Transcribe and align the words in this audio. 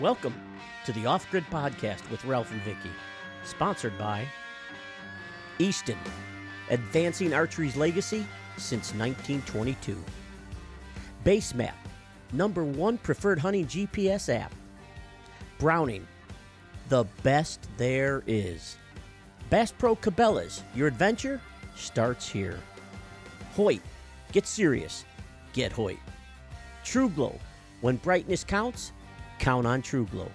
Welcome 0.00 0.34
to 0.86 0.92
the 0.92 1.06
Off 1.06 1.30
Grid 1.30 1.44
Podcast 1.52 2.10
with 2.10 2.24
Ralph 2.24 2.50
and 2.50 2.60
Vicky, 2.62 2.90
sponsored 3.44 3.96
by 3.96 4.26
Easton, 5.60 5.96
advancing 6.68 7.32
archery's 7.32 7.76
legacy 7.76 8.26
since 8.56 8.92
1922. 8.92 9.96
Basemap, 11.24 11.74
number 12.32 12.64
one 12.64 12.98
preferred 12.98 13.38
hunting 13.38 13.66
GPS 13.68 14.34
app. 14.34 14.52
Browning, 15.60 16.08
the 16.88 17.04
best 17.22 17.68
there 17.76 18.24
is. 18.26 18.76
Bass 19.48 19.70
Pro 19.70 19.94
Cabela's, 19.94 20.64
your 20.74 20.88
adventure 20.88 21.40
starts 21.76 22.28
here. 22.28 22.58
Hoyt, 23.54 23.80
get 24.32 24.48
serious, 24.48 25.04
get 25.52 25.70
Hoyt. 25.70 26.00
TruGlo, 26.84 27.38
when 27.80 27.94
brightness 27.98 28.42
counts, 28.42 28.90
count 29.38 29.66
on 29.66 29.82
TruGlo. 29.82 30.30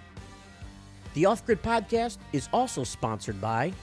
The 1.13 1.25
Off 1.25 1.45
Grid 1.45 1.61
Podcast 1.61 2.17
is 2.33 2.49
also 2.53 2.83
sponsored 2.83 3.41
by 3.41 3.73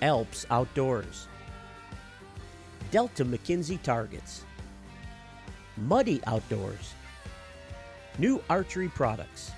Alps 0.00 0.46
Outdoors, 0.50 1.28
Delta 2.90 3.24
McKenzie 3.24 3.82
Targets, 3.82 4.44
Muddy 5.76 6.20
Outdoors, 6.26 6.94
New 8.18 8.42
Archery 8.48 8.88
Products, 8.88 9.50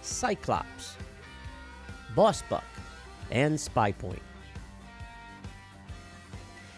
Cyclops, 0.00 0.96
Boss 2.14 2.42
Buck, 2.48 2.64
and 3.30 3.60
Spy 3.60 3.92
Point. 3.92 4.22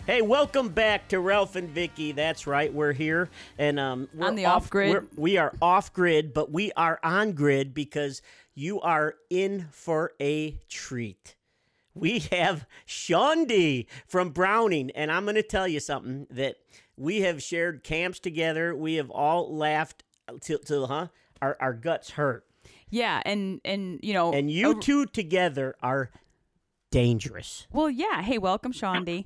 Hey, 0.06 0.20
welcome 0.20 0.68
back 0.68 1.08
to 1.08 1.20
Ralph 1.20 1.56
and 1.56 1.70
Vicky. 1.70 2.12
That's 2.12 2.46
right, 2.46 2.72
we're 2.72 2.92
here, 2.92 3.30
and 3.58 3.80
um, 3.80 4.08
we're 4.12 4.26
On 4.26 4.34
the 4.34 4.44
off-grid. 4.44 5.06
we're- 5.16 5.50
off 5.62 5.94
grid, 5.94 6.34
but 6.34 6.52
we 6.52 6.72
are 6.72 7.00
on 7.02 7.32
grid 7.32 7.72
because 7.72 8.20
you 8.54 8.80
are 8.82 9.14
in 9.30 9.66
for 9.70 10.12
a 10.20 10.58
treat. 10.68 11.36
We 11.94 12.18
have 12.32 12.66
Shaundi 12.86 13.86
from 14.06 14.30
Browning, 14.30 14.90
and 14.90 15.10
I'm 15.10 15.24
going 15.24 15.36
to 15.36 15.42
tell 15.42 15.66
you 15.66 15.80
something 15.80 16.26
that 16.30 16.56
we 16.98 17.22
have 17.22 17.42
shared 17.42 17.82
camps 17.82 18.18
together. 18.18 18.76
We 18.76 18.96
have 18.96 19.10
all 19.10 19.56
laughed 19.56 20.04
till, 20.42 20.58
till 20.58 20.86
huh? 20.86 21.08
Our, 21.40 21.56
our 21.60 21.72
guts 21.72 22.10
hurt. 22.10 22.44
Yeah, 22.90 23.22
and 23.24 23.60
and 23.64 24.00
you 24.02 24.12
know, 24.12 24.32
And 24.34 24.50
you 24.50 24.68
over- 24.68 24.80
two 24.80 25.06
together 25.06 25.76
are 25.82 26.10
dangerous. 26.90 27.66
Well, 27.72 27.88
yeah. 27.90 28.22
Hey, 28.22 28.38
welcome, 28.38 28.72
Shaundi. 28.72 29.24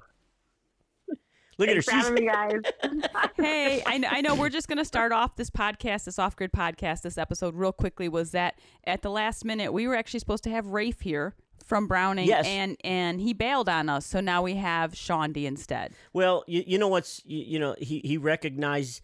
Look 1.58 1.68
at 1.68 1.76
her. 1.76 1.82
Thanks 1.82 2.08
for 2.08 2.16
She's, 2.16 2.30
having 2.30 2.50
me, 2.52 3.02
guys. 3.02 3.10
hey, 3.36 3.82
I, 3.84 3.98
kn- 3.98 4.06
I 4.10 4.20
know 4.20 4.34
we're 4.34 4.48
just 4.48 4.68
going 4.68 4.78
to 4.78 4.84
start 4.84 5.10
off 5.12 5.36
this 5.36 5.50
podcast, 5.50 6.04
this 6.04 6.18
off 6.18 6.36
grid 6.36 6.52
podcast, 6.52 7.02
this 7.02 7.18
episode 7.18 7.54
real 7.56 7.72
quickly. 7.72 8.08
Was 8.08 8.30
that 8.30 8.58
at 8.84 9.02
the 9.02 9.10
last 9.10 9.44
minute 9.44 9.72
we 9.72 9.86
were 9.88 9.96
actually 9.96 10.20
supposed 10.20 10.44
to 10.44 10.50
have 10.50 10.66
Rafe 10.68 11.00
here 11.00 11.34
from 11.66 11.86
Browning, 11.88 12.26
Yes. 12.28 12.46
and 12.46 12.76
and 12.84 13.20
he 13.20 13.32
bailed 13.34 13.68
on 13.68 13.88
us, 13.88 14.06
so 14.06 14.20
now 14.20 14.40
we 14.42 14.54
have 14.54 14.92
Shaundi 14.92 15.44
instead. 15.44 15.92
well, 16.14 16.44
you, 16.46 16.62
you 16.66 16.78
know 16.78 16.88
what's, 16.88 17.20
you, 17.26 17.38
you 17.44 17.58
know, 17.58 17.74
he, 17.78 17.98
he 18.04 18.16
recognized 18.16 19.02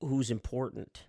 who's 0.00 0.30
important. 0.30 1.04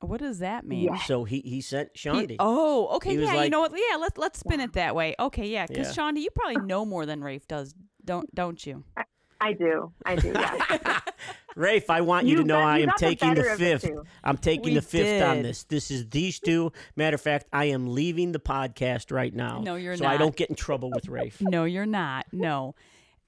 What 0.00 0.20
does 0.20 0.38
that 0.38 0.64
mean? 0.64 0.84
Yeah. 0.84 0.98
So 1.00 1.24
he, 1.24 1.40
he 1.40 1.60
sent 1.60 1.90
He- 1.94 2.08
Shaundi. 2.08 2.36
oh, 2.38 2.88
okay, 2.96 3.10
He 3.12 3.18
was 3.18 3.28
yeah. 3.28 3.42
you 3.44 3.50
know 3.50 3.60
what? 3.60 3.72
Yeah, 3.74 3.96
let's 3.96 4.16
let's 4.18 4.38
spin 4.38 4.60
it 4.60 4.74
that 4.74 4.94
way. 4.94 5.14
Okay, 5.18 5.46
yeah, 5.48 5.66
because 5.66 5.94
Yeah. 5.96 6.02
Shaundi, 6.04 6.20
you 6.20 6.28
probably 6.34 6.62
know 6.66 6.84
more 6.84 7.04
than 7.04 7.22
Rafe 7.24 7.46
does, 7.48 7.74
don't 8.04 8.32
don't 8.34 8.64
you? 8.64 8.84
I 8.96 9.04
do. 9.52 9.92
I 10.04 10.16
do. 10.16 10.32
Yeah. 10.34 11.00
Rafe, 11.56 11.90
I 11.90 12.00
want 12.00 12.26
you, 12.26 12.32
You 12.36 12.42
to 12.42 12.44
know 12.44 12.54
got- 12.60 12.68
I 12.68 12.78
am 12.78 12.86
got 12.86 12.98
the 12.98 13.06
taking 13.06 13.28
the 13.30 13.34
better 13.36 13.48
of 13.54 13.60
it, 13.62 13.80
fifth. 13.80 13.90
too. 13.90 14.04
I'm 14.22 14.36
taking 14.36 14.66
We 14.66 14.74
the 14.74 14.82
fifth 14.82 15.22
on 15.22 15.42
this. 15.42 15.64
This 15.64 15.90
is 15.90 16.08
these 16.08 16.38
two. 16.38 16.72
Matter 16.96 17.16
of 17.16 17.20
fact, 17.20 17.46
I 17.52 17.66
am 17.66 17.92
leaving 17.92 18.32
the 18.32 18.38
podcast 18.38 19.10
right 19.12 19.34
now. 19.34 19.60
No, 19.60 19.74
you're 19.74 19.96
so 19.96 20.06
I 20.06 20.16
don't 20.16 20.36
get 20.36 20.48
in 20.50 20.56
trouble 20.56 20.90
with 20.90 21.08
Rafe. 21.08 21.40
No, 21.50 21.64
you're 21.64 21.86
not. 21.86 22.26
No. 22.32 22.74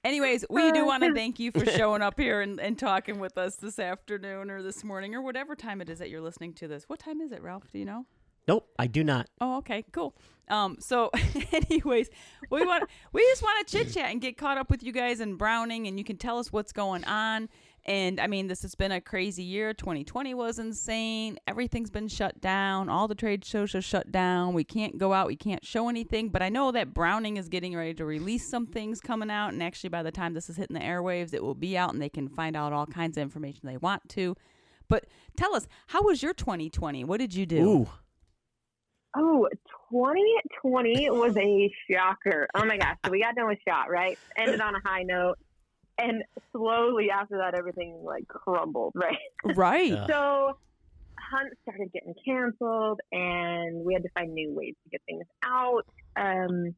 Anyways, 0.05 0.45
we 0.49 0.71
do 0.71 0.85
want 0.85 1.03
to 1.03 1.13
thank 1.15 1.39
you 1.39 1.51
for 1.51 1.65
showing 1.65 2.01
up 2.01 2.17
here 2.19 2.41
and, 2.41 2.59
and 2.59 2.77
talking 2.79 3.19
with 3.19 3.37
us 3.37 3.55
this 3.57 3.79
afternoon 3.79 4.49
or 4.51 4.61
this 4.61 4.83
morning 4.83 5.15
or 5.15 5.21
whatever 5.21 5.55
time 5.55 5.81
it 5.81 5.89
is 5.89 5.99
that 5.99 6.09
you're 6.09 6.21
listening 6.21 6.53
to 6.55 6.67
this. 6.67 6.83
What 6.87 6.99
time 6.99 7.19
is 7.21 7.31
it, 7.31 7.41
Ralph? 7.41 7.71
Do 7.71 7.79
you 7.79 7.85
know? 7.85 8.05
Nope, 8.47 8.69
I 8.77 8.87
do 8.87 9.03
not. 9.03 9.27
Oh, 9.39 9.57
okay, 9.57 9.85
cool. 9.91 10.15
Um, 10.49 10.77
so, 10.79 11.09
anyways, 11.51 12.09
we 12.49 12.65
want 12.65 12.83
we 13.13 13.21
just 13.21 13.41
want 13.41 13.65
to 13.65 13.77
chit 13.77 13.93
chat 13.93 14.11
and 14.11 14.19
get 14.21 14.37
caught 14.37 14.57
up 14.57 14.69
with 14.69 14.83
you 14.83 14.91
guys 14.91 15.19
in 15.19 15.35
Browning, 15.35 15.87
and 15.87 15.97
you 15.97 16.03
can 16.03 16.17
tell 16.17 16.37
us 16.37 16.51
what's 16.51 16.73
going 16.73 17.03
on. 17.05 17.49
And 17.85 18.19
I 18.19 18.27
mean, 18.27 18.47
this 18.47 18.61
has 18.61 18.75
been 18.75 18.93
a 18.93 19.01
crazy 19.01 19.43
year. 19.43 19.73
2020 19.73 20.33
was 20.33 20.57
insane. 20.57 21.37
Everything's 21.47 21.89
been 21.89 22.07
shut 22.07 22.39
down. 22.39 22.87
All 22.87 23.09
the 23.09 23.15
trade 23.15 23.43
shows 23.43 23.75
are 23.75 23.81
shut 23.81 24.09
down. 24.09 24.53
We 24.53 24.63
can't 24.63 24.97
go 24.97 25.11
out. 25.11 25.27
We 25.27 25.35
can't 25.35 25.65
show 25.65 25.89
anything. 25.89 26.29
But 26.29 26.41
I 26.41 26.47
know 26.47 26.71
that 26.71 26.93
Browning 26.93 27.35
is 27.35 27.49
getting 27.49 27.75
ready 27.75 27.93
to 27.95 28.05
release 28.05 28.47
some 28.47 28.67
things 28.67 29.01
coming 29.01 29.29
out. 29.29 29.51
And 29.51 29.61
actually, 29.61 29.89
by 29.89 30.01
the 30.01 30.11
time 30.11 30.33
this 30.33 30.49
is 30.49 30.55
hitting 30.55 30.75
the 30.75 30.79
airwaves, 30.81 31.33
it 31.33 31.43
will 31.43 31.55
be 31.55 31.77
out, 31.77 31.91
and 31.93 32.01
they 32.01 32.09
can 32.09 32.29
find 32.29 32.55
out 32.55 32.71
all 32.71 32.85
kinds 32.85 33.17
of 33.17 33.21
information 33.21 33.61
they 33.63 33.77
want 33.77 34.07
to. 34.09 34.35
But 34.87 35.07
tell 35.35 35.53
us, 35.55 35.67
how 35.87 36.03
was 36.03 36.23
your 36.23 36.33
2020? 36.33 37.03
What 37.03 37.19
did 37.19 37.33
you 37.33 37.45
do? 37.45 37.69
Ooh, 37.69 37.89
Oh, 39.15 39.47
2020 39.91 41.09
was 41.11 41.37
a 41.37 41.71
shocker. 41.89 42.47
Oh 42.55 42.65
my 42.65 42.77
gosh. 42.77 42.97
So 43.05 43.11
we 43.11 43.21
got 43.21 43.35
done 43.35 43.47
with 43.47 43.59
shot, 43.67 43.89
right? 43.89 44.17
Ended 44.37 44.61
on 44.61 44.75
a 44.75 44.81
high 44.83 45.03
note. 45.03 45.37
And 45.99 46.23
slowly 46.51 47.11
after 47.11 47.37
that, 47.37 47.53
everything 47.53 48.01
like 48.03 48.27
crumbled, 48.27 48.93
right? 48.95 49.17
Right. 49.55 49.91
Yeah. 49.91 50.07
So 50.07 50.57
hunts 51.19 51.55
started 51.61 51.91
getting 51.93 52.15
canceled 52.25 53.01
and 53.11 53.85
we 53.85 53.93
had 53.93 54.03
to 54.03 54.09
find 54.09 54.33
new 54.33 54.51
ways 54.51 54.73
to 54.83 54.89
get 54.89 55.01
things 55.05 55.25
out. 55.43 55.85
Um, 56.15 56.75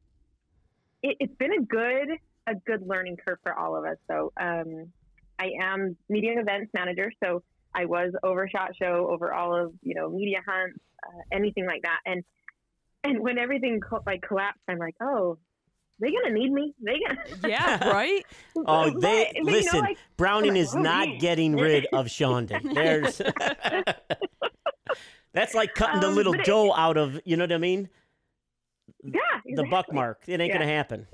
it, 1.02 1.16
it's 1.20 1.36
been 1.36 1.52
a 1.52 1.62
good, 1.62 2.08
a 2.46 2.54
good 2.66 2.86
learning 2.86 3.16
curve 3.26 3.38
for 3.42 3.54
all 3.54 3.76
of 3.76 3.84
us. 3.84 3.96
So, 4.08 4.32
um, 4.38 4.92
I 5.38 5.50
am 5.60 5.96
media 6.08 6.32
and 6.32 6.40
events 6.40 6.70
manager. 6.74 7.12
So 7.22 7.42
I 7.76 7.84
was 7.84 8.12
over 8.22 8.48
Shot 8.48 8.70
Show, 8.80 9.08
over 9.10 9.32
all 9.34 9.54
of, 9.54 9.72
you 9.82 9.94
know, 9.94 10.08
media 10.08 10.38
hunts, 10.46 10.78
uh, 11.06 11.20
anything 11.32 11.66
like 11.66 11.82
that. 11.82 11.98
And, 12.06 12.24
and 13.04 13.20
when 13.20 13.38
everything 13.38 13.80
co- 13.80 14.02
like 14.06 14.22
collapsed, 14.22 14.62
I'm 14.68 14.78
like, 14.78 14.94
oh, 15.02 15.38
they 16.00 16.08
gonna 16.10 16.34
need 16.34 16.50
me? 16.52 16.74
They 16.82 16.96
gonna? 17.06 17.20
Yeah, 17.48 17.88
right? 17.88 18.24
oh, 18.56 18.90
But- 18.92 19.00
they 19.00 19.24
but, 19.26 19.34
you 19.36 19.44
know, 19.44 19.52
listen. 19.52 19.80
like, 19.80 19.98
Browning 20.16 20.52
like, 20.54 20.60
is 20.60 20.74
oh, 20.74 20.80
not 20.80 21.08
man. 21.08 21.18
getting 21.18 21.56
rid 21.56 21.86
of 21.92 22.06
Shonda. 22.06 22.60
There's. 22.74 23.20
That's 25.32 25.54
like 25.54 25.74
cutting 25.74 26.00
the 26.00 26.08
Um, 26.08 26.14
little 26.14 26.32
but 26.32 26.40
it- 26.40 26.46
dough 26.46 26.72
out 26.74 26.96
of. 26.96 27.20
You 27.24 27.36
know 27.36 27.44
what 27.44 27.52
I 27.52 27.58
mean? 27.58 27.88
yeah, 29.04 29.20
The 29.54 29.64
buck 29.64 29.92
mark. 29.92 30.22
It 30.26 30.40
ain't 30.40 30.48
Yeah. 30.48 30.58
gonna 30.58 30.70
happen. 30.72 31.06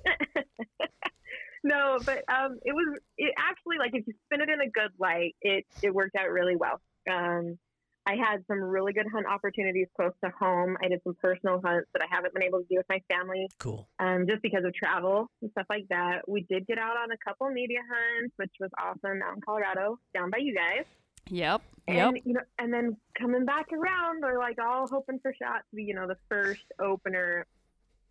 No, 1.62 1.98
but 2.04 2.24
um, 2.28 2.58
it 2.64 2.72
was 2.74 2.98
it 3.18 3.32
actually 3.38 3.78
like 3.78 3.90
if 3.94 4.06
you 4.06 4.14
spin 4.26 4.40
it 4.40 4.48
in 4.48 4.60
a 4.60 4.70
good 4.70 4.90
light, 4.98 5.34
it 5.42 5.64
it 5.82 5.94
worked 5.94 6.16
out 6.16 6.30
really 6.30 6.56
well. 6.56 6.80
Um, 7.10 7.58
I 8.04 8.16
had 8.16 8.44
some 8.48 8.58
really 8.58 8.92
good 8.92 9.06
hunt 9.12 9.26
opportunities 9.26 9.86
close 9.94 10.10
to 10.24 10.30
home. 10.30 10.76
I 10.82 10.88
did 10.88 11.00
some 11.04 11.14
personal 11.22 11.60
hunts 11.64 11.88
that 11.92 12.02
I 12.02 12.06
haven't 12.12 12.34
been 12.34 12.42
able 12.42 12.58
to 12.58 12.66
do 12.68 12.76
with 12.76 12.86
my 12.88 13.00
family, 13.08 13.46
Cool. 13.60 13.88
um, 14.00 14.26
just 14.28 14.42
because 14.42 14.64
of 14.64 14.74
travel 14.74 15.30
and 15.40 15.50
stuff 15.52 15.66
like 15.70 15.86
that. 15.90 16.28
We 16.28 16.44
did 16.50 16.66
get 16.66 16.78
out 16.78 16.96
on 16.96 17.12
a 17.12 17.16
couple 17.24 17.48
media 17.50 17.78
hunts, 17.88 18.34
which 18.38 18.50
was 18.58 18.70
awesome 18.76 19.22
out 19.22 19.36
in 19.36 19.40
Colorado, 19.40 20.00
down 20.14 20.30
by 20.30 20.38
you 20.38 20.52
guys. 20.52 20.84
Yep. 21.30 21.62
And 21.86 22.16
Yep. 22.16 22.22
you 22.26 22.32
know, 22.34 22.40
and 22.58 22.74
then 22.74 22.96
coming 23.16 23.44
back 23.44 23.66
around, 23.72 24.22
they're 24.24 24.38
like 24.38 24.58
all 24.60 24.88
hoping 24.88 25.20
for 25.20 25.32
shot 25.40 25.62
to 25.70 25.76
be, 25.76 25.84
you 25.84 25.94
know, 25.94 26.08
the 26.08 26.16
first 26.28 26.64
opener. 26.80 27.46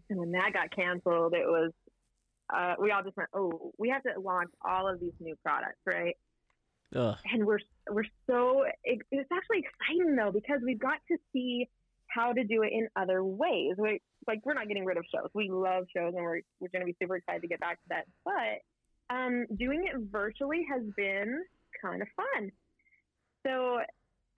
And 0.10 0.20
when 0.20 0.32
that 0.32 0.54
got 0.54 0.72
canceled, 0.74 1.34
it 1.34 1.46
was 1.46 1.72
uh, 2.54 2.76
we 2.80 2.92
all 2.92 3.04
just 3.04 3.18
went, 3.18 3.30
oh, 3.34 3.72
we 3.78 3.90
have 3.90 4.04
to 4.04 4.20
launch 4.20 4.52
all 4.66 4.88
of 4.88 5.00
these 5.00 5.14
new 5.20 5.36
products, 5.44 5.80
right? 5.86 6.16
Ugh. 6.96 7.16
And 7.32 7.46
we're 7.46 7.60
we're 7.90 8.06
so 8.30 8.64
it, 8.84 9.00
it's 9.12 9.30
actually 9.32 9.60
exciting 9.60 10.16
though 10.16 10.32
because 10.32 10.60
we've 10.64 10.80
got 10.80 11.00
to 11.10 11.18
see 11.32 11.70
how 12.08 12.34
to 12.34 12.44
do 12.44 12.64
it 12.64 12.72
in 12.74 12.90
other 12.98 13.24
ways. 13.24 13.76
We 13.78 14.02
like 14.28 14.42
we're 14.46 14.54
not 14.54 14.68
getting 14.68 14.84
rid 14.84 14.98
of 14.98 15.06
shows. 15.14 15.30
We 15.34 15.50
love 15.50 15.86
shows, 15.96 16.14
and 16.16 16.24
we're 16.24 16.42
we're 16.60 16.68
going 16.70 16.82
to 16.82 16.86
be 16.86 16.96
super 17.02 17.16
excited 17.16 17.42
to 17.42 17.48
get 17.48 17.62
back 17.62 17.82
to 17.84 17.90
that. 17.90 18.06
But 18.26 19.16
um, 19.16 19.46
doing 19.58 19.86
it 19.86 20.00
virtually 20.12 20.66
has 20.70 20.82
been 20.96 21.44
kind 21.82 22.02
of 22.02 22.08
fun. 22.16 22.52
So, 23.46 23.80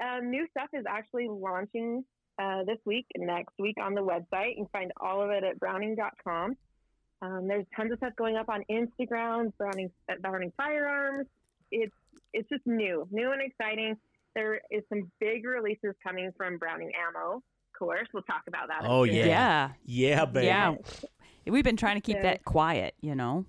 um, 0.03 0.29
new 0.29 0.47
stuff 0.51 0.69
is 0.73 0.85
actually 0.87 1.27
launching 1.29 2.03
uh, 2.41 2.63
this 2.63 2.77
week 2.85 3.05
and 3.15 3.27
next 3.27 3.53
week 3.59 3.75
on 3.81 3.93
the 3.93 4.01
website. 4.01 4.51
You 4.57 4.65
can 4.65 4.67
find 4.71 4.91
all 4.99 5.21
of 5.21 5.29
it 5.29 5.43
at 5.43 5.59
browning.com. 5.59 6.55
Um, 7.23 7.47
there's 7.47 7.65
tons 7.75 7.91
of 7.91 7.99
stuff 7.99 8.13
going 8.17 8.35
up 8.35 8.49
on 8.49 8.63
Instagram, 8.69 9.53
Browning 9.57 9.89
Browning 10.21 10.51
Firearms. 10.57 11.25
It's 11.71 11.93
it's 12.33 12.49
just 12.49 12.65
new, 12.65 13.07
new 13.11 13.31
and 13.31 13.41
exciting. 13.41 13.95
There 14.35 14.59
is 14.69 14.83
some 14.89 15.09
big 15.19 15.45
releases 15.45 15.93
coming 16.03 16.31
from 16.35 16.57
Browning 16.57 16.91
Ammo. 17.07 17.37
Of 17.37 17.79
course, 17.79 18.07
we'll 18.13 18.23
talk 18.23 18.41
about 18.47 18.67
that. 18.67 18.81
Oh, 18.83 19.03
yeah. 19.03 19.25
Yeah. 19.25 19.69
Yeah, 19.85 20.25
baby. 20.25 20.47
Yeah. 20.47 20.75
We've 21.45 21.63
been 21.63 21.77
trying 21.77 21.95
to 21.95 22.01
keep 22.01 22.21
that 22.21 22.43
quiet, 22.43 22.95
you 23.01 23.15
know. 23.15 23.45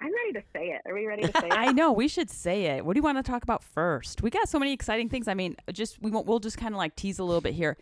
I'm 0.00 0.12
ready 0.12 0.32
to 0.34 0.42
say 0.52 0.66
it. 0.68 0.82
Are 0.86 0.94
we 0.94 1.06
ready 1.06 1.22
to 1.22 1.40
say 1.40 1.46
it? 1.46 1.52
I 1.52 1.72
know 1.72 1.92
we 1.92 2.08
should 2.08 2.30
say 2.30 2.66
it. 2.66 2.84
What 2.84 2.94
do 2.94 2.98
you 2.98 3.02
want 3.02 3.18
to 3.18 3.28
talk 3.28 3.42
about 3.42 3.62
first? 3.62 4.22
We 4.22 4.30
got 4.30 4.48
so 4.48 4.58
many 4.58 4.72
exciting 4.72 5.08
things. 5.08 5.28
I 5.28 5.34
mean, 5.34 5.56
just 5.72 6.00
we 6.02 6.10
won't, 6.10 6.26
we'll 6.26 6.40
just 6.40 6.58
kind 6.58 6.74
of 6.74 6.78
like 6.78 6.94
tease 6.96 7.18
a 7.18 7.24
little 7.24 7.40
bit 7.40 7.54
here. 7.54 7.76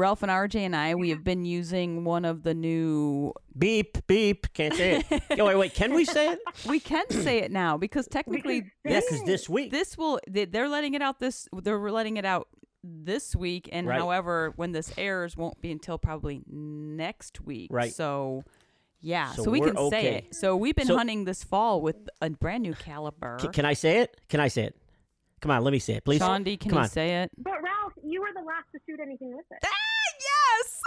Ralph 0.00 0.22
and 0.22 0.30
RJ 0.32 0.60
and 0.60 0.74
I, 0.74 0.94
we 0.94 1.10
have 1.10 1.22
been 1.22 1.44
using 1.44 2.04
one 2.04 2.24
of 2.24 2.42
the 2.42 2.54
new. 2.54 3.32
Beep 3.56 3.98
beep. 4.06 4.52
Can't 4.54 4.74
say 4.74 5.04
it. 5.10 5.22
oh, 5.38 5.44
wait, 5.46 5.56
wait. 5.56 5.74
Can 5.74 5.92
we 5.94 6.04
say 6.04 6.32
it? 6.32 6.38
We 6.66 6.80
can 6.80 7.08
say 7.10 7.38
it 7.38 7.50
now 7.52 7.76
because 7.76 8.08
technically 8.08 8.64
Yeah, 8.84 8.92
this 9.00 9.04
because 9.10 9.26
this 9.26 9.48
week. 9.48 9.70
this 9.70 9.98
will 9.98 10.18
they, 10.28 10.46
they're 10.46 10.68
letting 10.68 10.94
it 10.94 11.02
out 11.02 11.18
this 11.20 11.46
they're 11.52 11.78
letting 11.90 12.16
it 12.16 12.24
out 12.24 12.48
this 12.82 13.36
week 13.36 13.68
and 13.72 13.86
Right. 13.86 13.98
however 13.98 14.54
when 14.56 14.72
this 14.72 14.90
airs 14.96 15.36
won't 15.36 15.60
be 15.60 15.70
until 15.70 15.98
probably 15.98 16.40
next 16.48 17.42
week 17.42 17.68
Right. 17.70 17.92
so 17.92 18.42
yeah 19.02 19.32
So 19.32 19.44
so, 19.44 19.50
we 19.50 19.60
we're 19.60 19.74
can 19.74 19.90
say 19.90 20.14
it 20.14 20.34
so 20.34 20.56
we've 20.56 20.74
been 20.74 20.86
So- 20.86 20.96
hunting 20.96 21.26
this 21.26 21.44
fall 21.44 21.82
with 21.82 22.08
a 22.22 22.30
brand 22.30 22.62
new 22.62 22.72
caliber 22.72 23.36
Can, 23.38 23.52
can 23.52 23.64
I 23.66 23.74
say 23.74 23.98
it? 24.00 24.18
Can 24.30 24.40
I 24.40 24.48
say 24.48 24.62
it? 24.62 24.76
Come 25.42 25.50
on, 25.50 25.62
let 25.64 25.72
me 25.72 25.78
say 25.78 25.94
it, 25.94 26.04
please. 26.06 26.20
Shaundi, 26.22 26.58
can 26.60 26.70
Come 26.70 26.78
you 26.78 26.82
on. 26.84 26.88
say 26.88 27.22
it 27.22 27.30
But 27.36 27.62
Ralph, 27.62 27.92
you 28.02 28.20
were 28.22 28.28
the 28.34 28.40
last 28.46 28.64
to 28.72 28.78
shoot 28.86 28.98
anything 29.00 29.36
with 29.36 29.44
it. 29.50 29.58
Ah! 29.62 29.68
Yes 30.30 30.82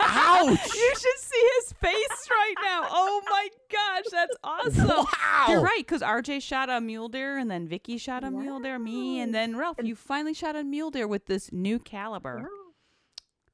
Ouch! 0.00 0.74
you 0.74 0.90
should 0.94 1.18
see 1.18 1.48
his 1.58 1.72
face 1.74 2.28
right 2.30 2.54
now 2.62 2.86
oh 2.90 3.22
my 3.30 3.48
gosh 3.70 4.04
that's 4.10 4.36
awesome 4.44 4.88
Wow! 4.88 5.46
You're 5.48 5.60
right, 5.60 5.78
because 5.78 6.02
RJ 6.02 6.42
shot 6.42 6.68
a 6.68 6.80
mule 6.80 7.08
deer, 7.08 7.38
and 7.38 7.50
then 7.50 7.66
Vicky 7.66 7.96
shot 7.98 8.24
a 8.24 8.30
mule 8.30 8.60
deer, 8.60 8.78
me, 8.78 9.20
and 9.20 9.34
then 9.34 9.56
Ralph. 9.56 9.76
You 9.82 9.94
finally 9.96 10.34
shot 10.34 10.54
a 10.56 10.62
mule 10.64 10.90
deer 10.90 11.08
with 11.08 11.26
this 11.26 11.50
new 11.52 11.78
caliber. 11.78 12.48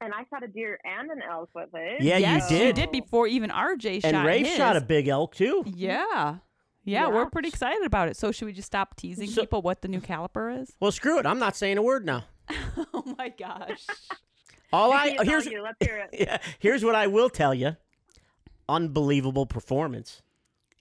And 0.01 0.13
I 0.13 0.25
shot 0.29 0.43
a 0.43 0.47
deer 0.47 0.79
and 0.83 1.09
an 1.09 1.21
elk 1.29 1.49
with 1.55 1.69
it. 1.73 2.01
Yeah, 2.01 2.17
you 2.17 2.41
did. 2.49 2.67
You 2.67 2.73
did 2.73 2.91
before 2.91 3.25
even 3.27 3.49
RJ 3.49 4.03
and 4.03 4.15
shot 4.15 4.25
Rafe 4.25 4.45
his. 4.45 4.55
shot 4.55 4.75
a 4.77 4.81
big 4.81 5.07
elk 5.07 5.33
too. 5.33 5.63
Yeah. 5.65 6.05
yeah. 6.13 6.35
Yeah. 6.83 7.07
we're 7.07 7.29
pretty 7.29 7.47
excited 7.49 7.83
about 7.85 8.07
it. 8.09 8.15
So 8.17 8.31
should 8.31 8.45
we 8.45 8.53
just 8.53 8.67
stop 8.67 8.95
teasing 8.95 9.29
So- 9.29 9.41
people 9.41 9.61
what 9.61 9.81
the 9.81 9.87
new 9.87 10.01
caliber 10.01 10.49
is? 10.49 10.73
Well, 10.79 10.91
screw 10.91 11.19
it. 11.19 11.25
I'm 11.25 11.39
not 11.39 11.55
saying 11.55 11.77
a 11.77 11.81
word 11.81 12.05
now. 12.05 12.25
oh 12.93 13.15
my 13.17 13.29
gosh. 13.29 13.85
All 14.73 14.91
I 14.93 15.17
here's 15.23 15.45
you. 15.45 15.61
Let's 15.61 15.77
hear 15.85 15.97
it. 16.11 16.19
yeah, 16.19 16.37
here's 16.59 16.83
what 16.83 16.95
I 16.95 17.07
will 17.07 17.29
tell 17.29 17.53
you. 17.53 17.75
Unbelievable 18.69 19.45
performance. 19.45 20.21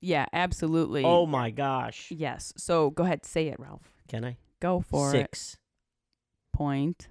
yeah, 0.01 0.27
absolutely. 0.33 1.05
Oh 1.05 1.27
my 1.27 1.51
gosh. 1.51 2.11
yes. 2.11 2.53
So 2.57 2.91
go 2.91 3.05
ahead, 3.05 3.25
say 3.25 3.49
it, 3.49 3.61
Ralph. 3.61 3.93
Can 4.09 4.25
I? 4.25 4.37
Go 4.61 4.81
for 4.81 5.11
it. 5.11 5.13
Six, 5.13 5.57
Point 6.53 7.09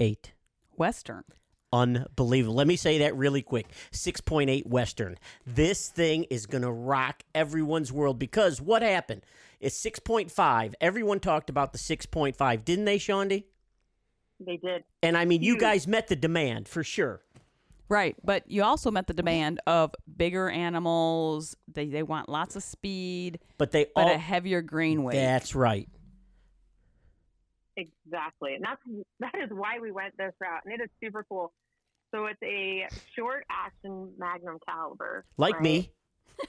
eight. 0.00 0.32
Western. 0.76 1.24
Unbelievable. 1.72 2.54
Let 2.54 2.66
me 2.66 2.76
say 2.76 2.98
that 2.98 3.14
really 3.14 3.42
quick. 3.42 3.66
6.8 3.92 4.64
Western. 4.66 5.16
This 5.46 5.88
thing 5.88 6.24
is 6.30 6.46
going 6.46 6.62
to 6.62 6.70
rock 6.72 7.22
everyone's 7.34 7.92
world 7.92 8.18
because 8.18 8.58
what 8.58 8.80
happened? 8.80 9.22
It's 9.60 9.78
6.5. 9.84 10.72
Everyone 10.80 11.20
talked 11.20 11.50
about 11.50 11.72
the 11.72 11.78
6.5, 11.78 12.64
didn't 12.64 12.86
they, 12.86 12.98
Shaundi? 12.98 13.44
They 14.40 14.56
did. 14.56 14.84
And 15.02 15.16
I 15.16 15.24
mean, 15.24 15.42
you 15.42 15.58
guys 15.58 15.86
met 15.86 16.08
the 16.08 16.16
demand 16.16 16.68
for 16.68 16.84
sure. 16.84 17.22
Right, 17.90 18.16
but 18.22 18.50
you 18.50 18.64
also 18.64 18.90
met 18.90 19.06
the 19.06 19.14
demand 19.14 19.60
of 19.66 19.94
bigger 20.16 20.50
animals. 20.50 21.56
They 21.72 21.86
they 21.86 22.02
want 22.02 22.28
lots 22.28 22.54
of 22.54 22.62
speed, 22.62 23.38
But 23.56 23.70
they 23.70 23.86
but 23.94 24.08
all. 24.08 24.14
a 24.14 24.18
heavier 24.18 24.60
grain 24.60 25.04
weight. 25.04 25.14
That's 25.14 25.54
right. 25.54 25.88
Exactly. 27.76 28.54
And 28.54 28.64
that's 28.64 28.80
that 29.20 29.34
is 29.42 29.48
why 29.50 29.78
we 29.80 29.90
went 29.90 30.16
this 30.18 30.34
route. 30.40 30.60
And 30.66 30.74
it 30.74 30.82
is 30.82 30.90
super 31.02 31.24
cool. 31.28 31.52
So 32.14 32.26
it's 32.26 32.42
a 32.42 32.86
short 33.16 33.44
action 33.50 34.12
magnum 34.18 34.58
caliber. 34.68 35.24
Like 35.38 35.54
right? 35.54 35.62
me. 35.62 35.90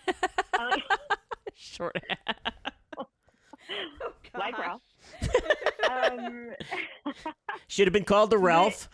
Short. 1.55 1.95
like 4.37 4.57
Ralph. 4.57 4.81
um, 5.89 6.49
Should 7.69 7.87
have 7.87 7.93
been 7.93 8.03
called 8.03 8.29
the 8.31 8.37
Ralph. 8.37 8.89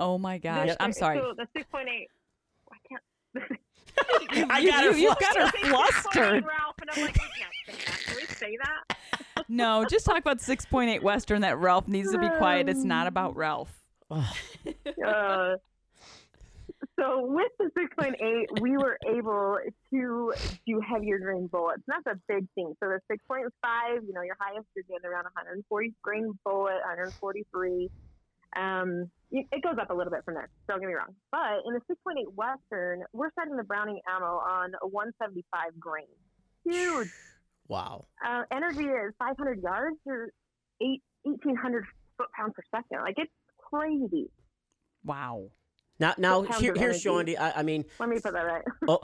oh 0.00 0.16
my 0.18 0.38
gosh! 0.38 0.68
the- 0.68 0.82
I'm 0.82 0.92
sorry. 0.94 1.18
So 1.18 1.34
the 1.36 1.46
6.8. 1.60 2.06
I 2.72 2.76
can't. 2.88 3.60
I 4.50 4.58
You- 4.60 4.70
got 4.70 4.84
her 4.84 4.90
you, 4.92 4.96
you've 5.08 5.18
got 5.18 5.36
her 5.36 5.46
flustered. 5.48 5.70
flustered. 6.04 6.44
Ralph, 6.46 6.76
and 6.80 6.90
I'm 6.92 7.02
like, 7.02 7.14
we 7.14 7.20
can't 7.20 7.52
say 7.66 7.72
that. 7.82 8.04
Can 8.06 8.16
we 8.16 8.22
say 8.26 8.56
that? 8.64 9.44
No, 9.48 9.84
just 9.90 10.04
talk 10.06 10.18
about 10.18 10.38
6.8 10.38 11.02
Western 11.02 11.40
that 11.42 11.58
Ralph 11.58 11.88
needs 11.88 12.12
to 12.12 12.18
be 12.18 12.28
quiet. 12.38 12.68
It's 12.68 12.84
not 12.84 13.06
about 13.08 13.36
Ralph. 13.36 13.72
Oh, 14.10 14.32
Uh, 15.04 15.56
so 16.98 17.24
with 17.26 17.52
the 17.58 17.70
6.8, 17.78 18.60
we 18.60 18.76
were 18.76 18.98
able 19.06 19.58
to 19.90 20.32
do 20.66 20.80
heavier 20.80 21.18
grain 21.18 21.46
bullets. 21.46 21.82
And 21.86 22.02
that's 22.04 22.16
a 22.16 22.20
big 22.32 22.48
thing. 22.54 22.74
So 22.82 22.88
the 22.88 23.00
6.5, 23.10 23.46
you 24.06 24.12
know, 24.12 24.22
your 24.22 24.36
highest 24.40 24.66
you're 24.74 24.84
getting 24.88 25.08
around 25.08 25.24
140 25.24 25.94
grain 26.02 26.32
bullet, 26.44 26.80
143. 26.84 27.88
Um, 28.56 29.10
it 29.30 29.62
goes 29.62 29.76
up 29.80 29.90
a 29.90 29.94
little 29.94 30.10
bit 30.10 30.24
from 30.24 30.34
there. 30.34 30.48
Don't 30.68 30.80
get 30.80 30.88
me 30.88 30.94
wrong. 30.94 31.14
But 31.30 31.62
in 31.66 31.74
the 31.74 31.80
6.8 31.80 32.34
Western, 32.34 33.04
we're 33.12 33.30
setting 33.38 33.56
the 33.56 33.62
Browning 33.62 34.00
ammo 34.08 34.38
on 34.38 34.72
175 34.82 35.78
grain. 35.78 36.06
Huge. 36.64 37.08
wow. 37.68 38.06
Uh, 38.26 38.42
energy 38.50 38.84
is 38.84 39.14
500 39.18 39.62
yards 39.62 39.98
or 40.06 40.30
eight, 40.82 41.02
1,800 41.22 41.84
foot 42.16 42.28
pounds 42.36 42.54
per 42.56 42.62
second. 42.74 43.02
Like 43.02 43.14
it's 43.18 43.30
crazy. 43.58 44.30
Wow. 45.04 45.50
Now, 45.98 46.14
now 46.18 46.42
here, 46.42 46.74
here's 46.76 47.04
energy. 47.04 47.36
I, 47.36 47.60
I 47.60 47.62
mean, 47.62 47.84
Let 47.98 48.08
me 48.08 48.20
put 48.20 48.32
that 48.32 48.42
right. 48.42 48.64
oh, 48.86 49.00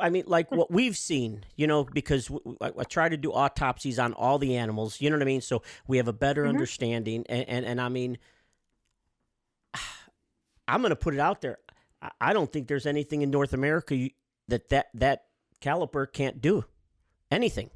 I 0.00 0.10
mean, 0.10 0.24
like 0.26 0.50
what 0.50 0.70
we've 0.70 0.96
seen, 0.96 1.44
you 1.56 1.66
know, 1.66 1.84
because 1.84 2.26
w- 2.28 2.56
I, 2.60 2.70
I 2.78 2.84
try 2.84 3.08
to 3.08 3.16
do 3.16 3.32
autopsies 3.32 3.98
on 3.98 4.12
all 4.12 4.38
the 4.38 4.56
animals. 4.56 5.00
You 5.00 5.10
know 5.10 5.16
what 5.16 5.22
I 5.22 5.26
mean? 5.26 5.40
So 5.40 5.62
we 5.86 5.96
have 5.96 6.08
a 6.08 6.12
better 6.12 6.44
Mhm. 6.44 6.50
understanding, 6.50 7.24
and, 7.28 7.48
and 7.48 7.66
and 7.66 7.80
I 7.80 7.88
mean, 7.88 8.18
I'm 10.68 10.80
going 10.82 10.90
to 10.90 10.96
put 10.96 11.14
it 11.14 11.20
out 11.20 11.40
there. 11.40 11.58
I, 12.02 12.10
I 12.20 12.32
don't 12.32 12.52
think 12.52 12.68
there's 12.68 12.86
anything 12.86 13.22
in 13.22 13.30
North 13.30 13.52
America 13.52 13.96
you, 13.96 14.10
that 14.48 14.68
that 14.68 14.88
that 14.94 15.24
caliber 15.60 16.06
can't 16.06 16.40
do 16.40 16.64
anything. 17.30 17.70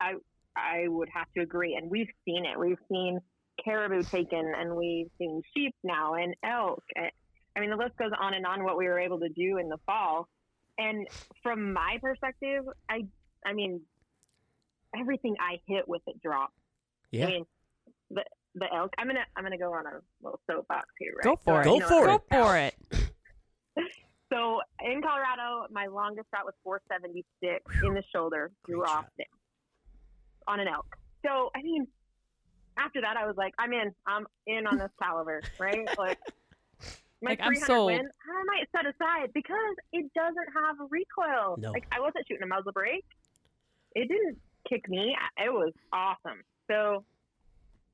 I 0.00 0.88
would 0.88 1.08
have 1.14 1.32
to 1.36 1.42
agree. 1.42 1.76
And 1.76 1.88
we've 1.88 2.10
seen 2.24 2.44
it. 2.44 2.58
We've 2.58 2.78
seen 2.90 3.20
caribou 3.64 4.02
taken, 4.02 4.52
and 4.58 4.74
we've 4.74 5.06
seen 5.16 5.40
sheep 5.56 5.74
now, 5.84 6.14
and 6.14 6.34
elk. 6.44 6.82
And, 6.96 7.10
I 7.58 7.60
mean, 7.60 7.70
the 7.70 7.76
list 7.76 7.96
goes 7.96 8.12
on 8.20 8.34
and 8.34 8.46
on. 8.46 8.62
What 8.62 8.78
we 8.78 8.86
were 8.86 9.00
able 9.00 9.18
to 9.18 9.28
do 9.28 9.58
in 9.58 9.68
the 9.68 9.78
fall, 9.84 10.28
and 10.78 11.08
from 11.42 11.72
my 11.72 11.98
perspective, 12.00 12.62
I, 12.88 13.04
I 13.44 13.52
mean, 13.52 13.80
everything 14.96 15.34
I 15.40 15.58
hit 15.66 15.88
with 15.88 16.02
it 16.06 16.22
dropped. 16.22 16.54
Yeah. 17.10 17.24
I 17.26 17.30
mean, 17.30 17.44
the 18.10 18.22
the 18.54 18.66
elk. 18.72 18.92
I'm 18.96 19.08
gonna 19.08 19.24
I'm 19.36 19.42
gonna 19.42 19.58
go 19.58 19.72
on 19.72 19.86
a 19.86 19.98
little 20.22 20.38
soapbox 20.48 20.86
here. 21.00 21.14
Right? 21.16 21.24
Go 21.24 21.34
for 21.44 21.64
So, 21.64 21.70
it. 21.70 21.74
you 21.74 21.80
Go 21.80 21.88
know, 21.88 22.14
it. 22.14 22.30
Go 22.30 22.44
for 22.44 22.56
it. 22.56 22.74
So 24.32 24.60
in 24.84 25.02
Colorado, 25.02 25.66
my 25.72 25.86
longest 25.86 26.28
shot 26.32 26.44
was 26.44 26.54
476 26.62 27.64
in 27.82 27.94
the 27.94 28.02
shoulder, 28.14 28.52
Great 28.62 28.76
dropped 28.76 29.12
it 29.18 29.26
on 30.46 30.60
an 30.60 30.68
elk. 30.68 30.96
So 31.26 31.50
I 31.56 31.62
mean, 31.62 31.88
after 32.76 33.00
that, 33.00 33.16
I 33.16 33.26
was 33.26 33.36
like, 33.36 33.54
I'm 33.58 33.72
in. 33.72 33.90
I'm 34.06 34.26
in 34.46 34.64
on 34.68 34.78
this 34.78 34.90
caliber, 35.02 35.42
right? 35.58 35.88
Like. 35.98 36.18
My 37.22 37.30
Like, 37.30 37.40
I'm 37.40 37.54
300 37.54 37.66
sold. 37.66 37.86
win, 37.86 38.00
I 38.00 38.44
might 38.44 38.68
set 38.70 38.86
aside 38.86 39.32
because 39.34 39.74
it 39.92 40.12
doesn't 40.14 40.48
have 40.54 40.80
a 40.80 40.86
recoil. 40.90 41.56
No. 41.58 41.72
Like 41.72 41.86
I 41.90 42.00
wasn't 42.00 42.26
shooting 42.28 42.44
a 42.44 42.46
muzzle 42.46 42.72
brake. 42.72 43.04
It 43.94 44.08
didn't 44.08 44.38
kick 44.68 44.88
me. 44.88 45.16
It 45.36 45.52
was 45.52 45.72
awesome. 45.92 46.42
So 46.70 47.04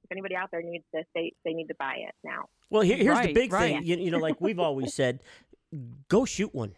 if 0.05 0.13
anybody 0.13 0.37
out 0.37 0.51
there 0.51 0.63
needs 0.63 0.85
this, 0.93 1.07
they 1.15 1.33
they 1.45 1.55
need 1.55 1.69
to 1.69 1.75
buy 1.79 1.95
it 2.07 2.15
now. 2.23 2.47
Well, 2.71 2.83
here, 2.83 2.97
here's 2.97 3.21
the 3.21 3.33
big 3.33 3.53
right. 3.53 3.77
thing. 3.77 3.85
You, 3.85 3.97
you 3.97 4.11
know, 4.11 4.19
like 4.19 4.41
we've 4.41 4.59
always 4.59 4.93
said, 5.01 5.21
go 6.09 6.25
shoot 6.25 6.55
one, 6.55 6.75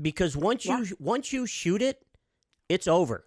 because 0.00 0.36
once 0.36 0.64
you 0.64 0.86
once 0.98 1.32
you 1.32 1.46
shoot 1.46 1.82
it, 1.82 2.02
it's 2.68 2.88
over. 2.88 3.24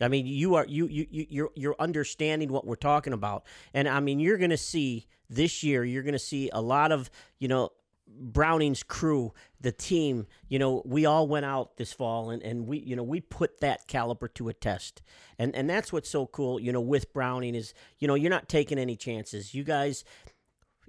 I 0.00 0.08
mean, 0.08 0.26
you 0.26 0.54
are 0.56 0.66
you 0.66 0.86
you 0.88 1.06
you 1.10 1.26
you're 1.28 1.50
you're 1.54 1.76
understanding 1.78 2.50
what 2.50 2.66
we're 2.66 2.76
talking 2.76 3.12
about, 3.12 3.44
and 3.72 3.88
I 3.88 4.00
mean, 4.00 4.20
you're 4.20 4.38
going 4.38 4.50
to 4.50 4.56
see 4.56 5.06
this 5.30 5.62
year. 5.62 5.84
You're 5.84 6.02
going 6.02 6.12
to 6.12 6.18
see 6.18 6.50
a 6.52 6.60
lot 6.60 6.92
of 6.92 7.10
you 7.38 7.48
know 7.48 7.70
Browning's 8.08 8.82
crew, 8.82 9.32
the 9.60 9.72
team. 9.72 10.26
You 10.48 10.58
know, 10.58 10.82
we 10.84 11.06
all 11.06 11.28
went 11.28 11.46
out 11.46 11.76
this 11.76 11.92
fall, 11.92 12.30
and 12.30 12.42
and 12.42 12.66
we 12.66 12.78
you 12.78 12.96
know 12.96 13.02
we 13.02 13.20
put 13.20 13.60
that 13.60 13.86
caliber 13.86 14.28
to 14.28 14.48
a 14.48 14.54
test, 14.54 15.02
and 15.38 15.54
and 15.54 15.68
that's 15.68 15.92
what's 15.92 16.10
so 16.10 16.26
cool. 16.26 16.58
You 16.60 16.72
know, 16.72 16.80
with 16.80 17.12
Browning 17.12 17.54
is 17.54 17.74
you 17.98 18.08
know 18.08 18.14
you're 18.14 18.30
not 18.30 18.48
taking 18.48 18.78
any 18.78 18.96
chances. 18.96 19.54
You 19.54 19.64
guys 19.64 20.04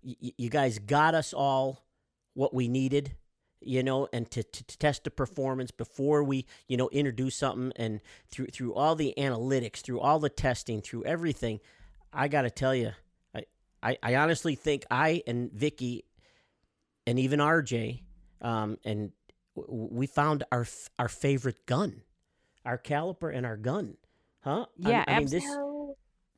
you 0.02 0.50
guys 0.50 0.80
got 0.80 1.16
us 1.16 1.34
all 1.34 1.86
what 2.34 2.54
we 2.54 2.68
needed 2.68 3.16
you 3.66 3.84
know 3.84 4.08
and 4.14 4.30
to, 4.32 4.44
to, 4.44 4.64
to 4.64 4.78
test 4.78 5.04
the 5.04 5.12
performance 5.12 5.72
before 5.72 6.24
we 6.24 6.46
you 6.68 6.78
know 6.78 6.90
introduce 6.90 7.36
something 7.36 7.72
and 7.76 8.02
through 8.30 8.48
through 8.48 8.74
all 8.74 8.96
the 8.96 9.14
analytics 9.18 9.82
through 9.82 10.00
all 10.00 10.20
the 10.20 10.30
testing 10.30 10.82
through 10.82 11.04
everything 11.06 11.60
i 12.12 12.28
gotta 12.28 12.50
tell 12.50 12.74
you 12.76 12.92
i 13.36 13.44
i, 13.82 13.98
I 14.04 14.16
honestly 14.16 14.56
think 14.56 14.86
i 14.92 15.22
and 15.28 15.52
vicky 15.52 16.06
and 17.08 17.20
even 17.20 17.40
rj 17.40 18.02
um, 18.42 18.78
and 18.84 19.12
w- 19.56 19.90
we 19.92 20.08
found 20.08 20.44
our 20.52 20.62
f- 20.62 20.90
our 21.00 21.08
favorite 21.10 21.66
gun 21.66 22.02
our 22.66 22.78
caliber 22.78 23.30
and 23.30 23.46
our 23.46 23.58
gun, 23.58 23.98
huh? 24.42 24.66
I- 24.86 24.90
Yeah, 24.90 25.04
I, 25.06 25.20
mean 25.20 25.28
this. 25.30 25.44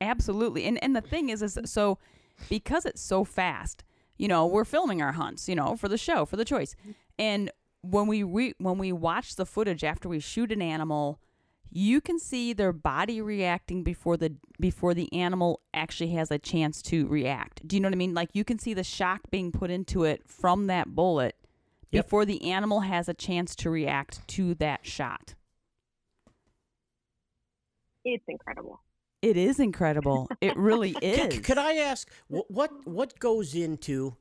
Absolutely. 0.00 0.64
And 0.64 0.82
and 0.82 0.94
the 0.96 1.00
thing 1.00 1.28
is 1.28 1.40
is 1.40 1.56
so 1.66 1.98
because 2.48 2.84
it's 2.84 3.00
so 3.00 3.22
fast, 3.24 3.84
you 4.16 4.26
know, 4.28 4.44
we're 4.44 4.64
filming 4.64 5.00
our 5.00 5.12
hunts, 5.12 5.48
you 5.48 5.54
know, 5.54 5.76
for 5.76 5.88
the 5.88 5.96
show, 5.96 6.24
for 6.24 6.36
the 6.36 6.44
choice. 6.44 6.74
And 7.18 7.50
when 7.82 8.06
we 8.06 8.22
re- 8.22 8.54
when 8.58 8.78
we 8.78 8.92
watch 8.92 9.36
the 9.36 9.46
footage 9.46 9.84
after 9.84 10.08
we 10.08 10.18
shoot 10.20 10.50
an 10.52 10.60
animal, 10.62 11.20
you 11.70 12.00
can 12.00 12.18
see 12.18 12.52
their 12.52 12.72
body 12.72 13.20
reacting 13.20 13.82
before 13.82 14.16
the 14.16 14.34
before 14.60 14.94
the 14.94 15.12
animal 15.12 15.60
actually 15.74 16.10
has 16.10 16.30
a 16.30 16.38
chance 16.38 16.80
to 16.82 17.06
react. 17.06 17.66
Do 17.66 17.76
you 17.76 17.80
know 17.80 17.88
what 17.88 17.94
I 17.94 17.96
mean? 17.96 18.14
Like 18.14 18.30
you 18.34 18.44
can 18.44 18.58
see 18.58 18.74
the 18.74 18.84
shock 18.84 19.22
being 19.30 19.50
put 19.52 19.70
into 19.70 20.04
it 20.04 20.22
from 20.26 20.66
that 20.68 20.94
bullet 20.94 21.36
Yep. 21.92 22.04
before 22.06 22.24
the 22.24 22.50
animal 22.50 22.80
has 22.80 23.08
a 23.08 23.14
chance 23.14 23.54
to 23.56 23.70
react 23.70 24.26
to 24.28 24.54
that 24.56 24.84
shot. 24.84 25.34
it's 28.04 28.24
incredible. 28.28 28.80
It 29.22 29.36
is 29.36 29.58
incredible. 29.58 30.28
It 30.40 30.56
really 30.56 30.90
is. 31.02 31.34
c- 31.34 31.40
Could 31.40 31.58
I 31.58 31.74
ask 31.76 32.08
what, 32.28 32.50
what 32.50 32.86
what 32.86 33.18
goes 33.18 33.54
into, 33.54 34.16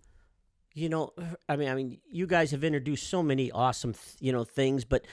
you 0.75 0.89
know, 0.89 1.13
I 1.47 1.55
mean, 1.55 1.69
I 1.69 1.73
mean, 1.73 1.97
you 2.05 2.27
guys 2.27 2.51
have 2.51 2.63
introduced 2.63 3.09
so 3.09 3.23
many 3.23 3.49
awesome, 3.49 3.93
th- 3.93 4.17
you 4.19 4.33
know, 4.33 4.43
things, 4.43 4.83
but 4.83 5.05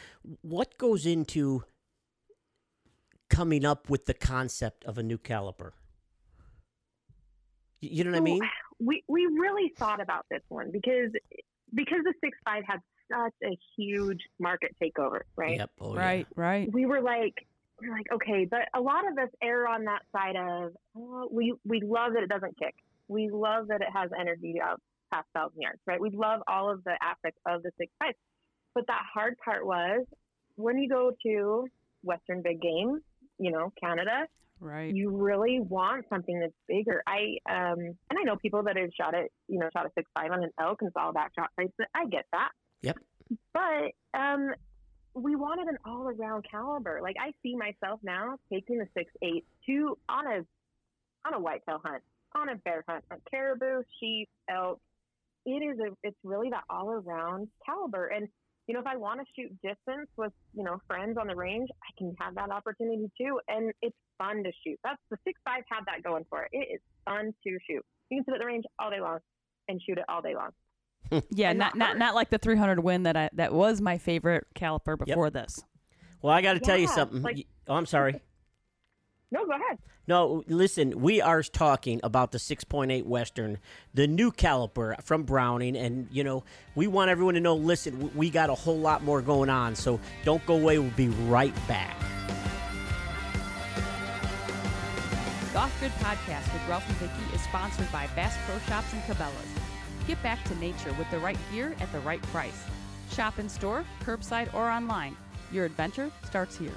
what 0.42 0.76
goes 0.76 1.06
into 1.06 1.62
coming 3.30 3.64
up 3.64 3.88
with 3.88 4.06
the 4.06 4.12
concept 4.12 4.84
of 4.84 4.98
a 4.98 5.04
new 5.04 5.18
caliber? 5.18 5.72
You 7.80 8.04
know 8.04 8.10
what 8.10 8.16
I 8.16 8.20
mean? 8.20 8.40
We 8.80 9.04
we 9.08 9.26
really 9.26 9.72
thought 9.78 10.00
about 10.00 10.26
this 10.30 10.42
one 10.48 10.70
because 10.72 11.10
because 11.72 11.98
the 12.04 12.14
six 12.20 12.36
five 12.44 12.64
had 12.66 12.80
such 13.08 13.34
a 13.44 13.56
huge 13.76 14.20
market 14.40 14.74
takeover, 14.82 15.20
right? 15.36 15.58
Yep. 15.58 15.70
Oh, 15.80 15.94
yeah. 15.94 16.00
right, 16.00 16.26
right. 16.34 16.72
we 16.72 16.86
were 16.86 17.00
like 17.00 17.34
we 17.80 17.88
are 17.88 17.92
like 17.92 18.06
okay 18.12 18.46
but 18.48 18.60
a 18.74 18.80
lot 18.80 19.06
of 19.10 19.18
us 19.18 19.28
err 19.42 19.66
on 19.66 19.84
that 19.84 20.02
side 20.12 20.36
of 20.36 20.72
oh, 20.96 21.28
we 21.32 21.54
we 21.64 21.80
love 21.80 22.12
that 22.14 22.22
it 22.22 22.28
doesn't 22.28 22.56
kick 22.56 22.74
we 23.08 23.28
love 23.28 23.68
that 23.68 23.80
it 23.80 23.88
has 23.92 24.10
energy 24.18 24.60
out 24.62 24.80
past 25.12 25.26
thousand 25.34 25.60
yards 25.60 25.78
right 25.86 26.00
we 26.00 26.10
love 26.10 26.40
all 26.48 26.70
of 26.70 26.82
the 26.84 26.94
aspects 27.02 27.38
of 27.46 27.62
the 27.62 27.70
six 27.78 27.92
five 27.98 28.14
but 28.74 28.86
that 28.86 29.02
hard 29.12 29.36
part 29.44 29.66
was 29.66 30.04
when 30.56 30.78
you 30.78 30.88
go 30.88 31.12
to 31.24 31.66
western 32.02 32.42
big 32.42 32.60
game 32.60 32.98
you 33.38 33.50
know 33.50 33.72
canada 33.82 34.26
Right. 34.60 34.94
you 34.94 35.10
really 35.10 35.58
want 35.58 36.04
something 36.08 36.38
that's 36.38 36.52
bigger 36.68 37.02
i 37.06 37.36
um 37.50 37.78
and 37.80 38.18
i 38.18 38.22
know 38.22 38.36
people 38.36 38.62
that 38.62 38.76
have 38.76 38.90
shot 38.96 39.12
it 39.12 39.32
you 39.48 39.58
know 39.58 39.68
shot 39.72 39.86
a 39.86 39.90
six 39.96 40.08
five 40.14 40.30
on 40.30 40.44
an 40.44 40.50
elk 40.60 40.82
and 40.82 40.90
saw 40.92 41.10
a 41.10 41.12
back 41.12 41.32
shot 41.36 41.50
place 41.56 41.70
i 41.94 42.06
get 42.06 42.26
that 42.32 42.50
Yep. 42.82 42.98
but 43.52 44.18
um 44.18 44.52
we 45.14 45.36
wanted 45.36 45.68
an 45.68 45.76
all 45.84 46.08
around 46.08 46.44
caliber. 46.50 47.00
Like 47.02 47.16
I 47.20 47.32
see 47.42 47.54
myself 47.54 48.00
now 48.02 48.36
taking 48.50 48.78
the 48.78 48.86
six 48.96 49.12
eight 49.22 49.44
to 49.66 49.98
on 50.08 50.26
a 50.26 50.38
on 51.26 51.34
a 51.34 51.38
whitetail 51.38 51.80
hunt, 51.84 52.02
on 52.34 52.48
a 52.48 52.56
bear 52.56 52.82
hunt, 52.88 53.04
on 53.10 53.18
caribou, 53.30 53.82
sheep, 54.00 54.28
elk. 54.48 54.80
It 55.46 55.62
is 55.62 55.78
a 55.80 55.92
it's 56.02 56.16
really 56.24 56.50
that 56.50 56.64
all 56.70 56.90
around 56.90 57.48
caliber. 57.66 58.06
And 58.08 58.28
you 58.68 58.74
know, 58.74 58.80
if 58.80 58.86
I 58.86 58.96
want 58.96 59.20
to 59.20 59.26
shoot 59.36 59.50
distance 59.60 60.08
with, 60.16 60.32
you 60.54 60.62
know, 60.62 60.78
friends 60.86 61.16
on 61.20 61.26
the 61.26 61.34
range, 61.34 61.68
I 61.82 61.90
can 61.98 62.14
have 62.20 62.34
that 62.36 62.50
opportunity 62.50 63.10
too. 63.20 63.40
And 63.48 63.72
it's 63.82 63.96
fun 64.18 64.44
to 64.44 64.52
shoot. 64.64 64.78
That's 64.84 65.00
the 65.10 65.16
six 65.26 65.40
five 65.44 65.62
had 65.68 65.80
that 65.86 66.02
going 66.04 66.24
for 66.30 66.42
it. 66.44 66.50
It 66.52 66.68
is 66.74 66.80
fun 67.04 67.32
to 67.44 67.58
shoot. 67.68 67.84
You 68.10 68.18
can 68.18 68.24
sit 68.26 68.34
at 68.34 68.40
the 68.40 68.46
range 68.46 68.64
all 68.78 68.90
day 68.90 69.00
long 69.00 69.18
and 69.68 69.80
shoot 69.84 69.98
it 69.98 70.04
all 70.08 70.22
day 70.22 70.34
long. 70.34 70.50
Yeah, 71.30 71.52
not 71.52 71.76
not 71.76 71.98
not 71.98 72.14
like 72.14 72.30
the 72.30 72.38
300 72.38 72.78
win 72.80 73.02
that 73.02 73.16
I 73.16 73.28
that 73.34 73.52
was 73.52 73.80
my 73.80 73.98
favorite 73.98 74.46
caliber 74.54 74.96
before 74.96 75.28
this. 75.30 75.62
Well, 76.22 76.32
I 76.32 76.40
got 76.40 76.52
to 76.54 76.60
tell 76.60 76.76
you 76.78 76.86
something. 76.86 77.20
like- 77.22 77.46
oh, 77.68 77.74
I'm 77.74 77.86
sorry. 77.86 78.20
No, 79.32 79.46
go 79.46 79.52
ahead. 79.52 79.78
No, 80.08 80.42
listen, 80.48 81.00
we 81.00 81.20
are 81.20 81.42
talking 81.42 82.00
about 82.02 82.32
the 82.32 82.38
6.8 82.38 83.04
Western, 83.04 83.58
the 83.94 84.08
new 84.08 84.32
caliber 84.32 84.96
from 85.02 85.22
Browning. 85.22 85.76
And, 85.76 86.08
you 86.10 86.24
know, 86.24 86.42
we 86.74 86.88
want 86.88 87.10
everyone 87.10 87.34
to 87.34 87.40
know 87.40 87.54
listen, 87.54 88.10
we 88.16 88.28
got 88.28 88.50
a 88.50 88.54
whole 88.54 88.78
lot 88.78 89.04
more 89.04 89.22
going 89.22 89.48
on. 89.48 89.76
So 89.76 90.00
don't 90.24 90.44
go 90.44 90.54
away. 90.54 90.78
We'll 90.78 90.90
be 90.90 91.08
right 91.08 91.54
back. 91.68 91.96
Off 95.54 95.78
Grid 95.78 95.92
Podcast 96.00 96.52
with 96.52 96.66
Ralph 96.68 96.88
and 96.88 96.96
Vicky 96.96 97.34
is 97.34 97.42
sponsored 97.42 97.90
by 97.92 98.08
Bass 98.16 98.34
Pro 98.46 98.58
Shops 98.60 98.92
and 98.92 99.02
Cabela's. 99.02 99.62
Get 100.08 100.20
back 100.22 100.42
to 100.44 100.54
nature 100.56 100.92
with 100.94 101.08
the 101.10 101.18
right 101.18 101.38
gear 101.52 101.76
at 101.78 101.92
the 101.92 102.00
right 102.00 102.22
price. 102.22 102.64
Shop 103.12 103.38
in 103.38 103.48
store, 103.48 103.84
curbside, 104.02 104.52
or 104.54 104.68
online. 104.68 105.16
Your 105.52 105.66
adventure 105.66 106.10
starts 106.24 106.56
here. 106.56 106.72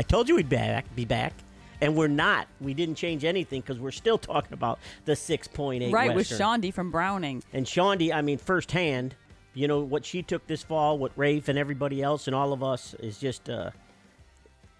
I 0.00 0.02
told 0.02 0.30
you 0.30 0.36
we'd 0.36 0.48
be 0.48 0.56
back, 0.56 0.96
be 0.96 1.04
back. 1.04 1.34
And 1.82 1.94
we're 1.94 2.08
not. 2.08 2.48
We 2.58 2.72
didn't 2.72 2.94
change 2.94 3.22
anything 3.22 3.60
because 3.60 3.78
we're 3.78 3.90
still 3.90 4.16
talking 4.16 4.54
about 4.54 4.78
the 5.04 5.12
6.8 5.12 5.92
right, 5.92 6.08
with 6.08 6.30
Western. 6.30 6.38
Shaundi 6.38 6.72
from 6.72 6.90
Browning. 6.90 7.42
And 7.52 7.66
Shaundi, 7.66 8.10
I 8.10 8.22
mean, 8.22 8.38
firsthand, 8.38 9.14
you 9.52 9.68
know, 9.68 9.80
what 9.80 10.06
she 10.06 10.22
took 10.22 10.46
this 10.46 10.62
fall, 10.62 10.96
what 10.96 11.12
Rafe 11.16 11.48
and 11.48 11.58
everybody 11.58 12.02
else 12.02 12.26
and 12.26 12.34
all 12.34 12.54
of 12.54 12.62
us 12.62 12.94
is 12.94 13.18
just, 13.18 13.50
uh, 13.50 13.72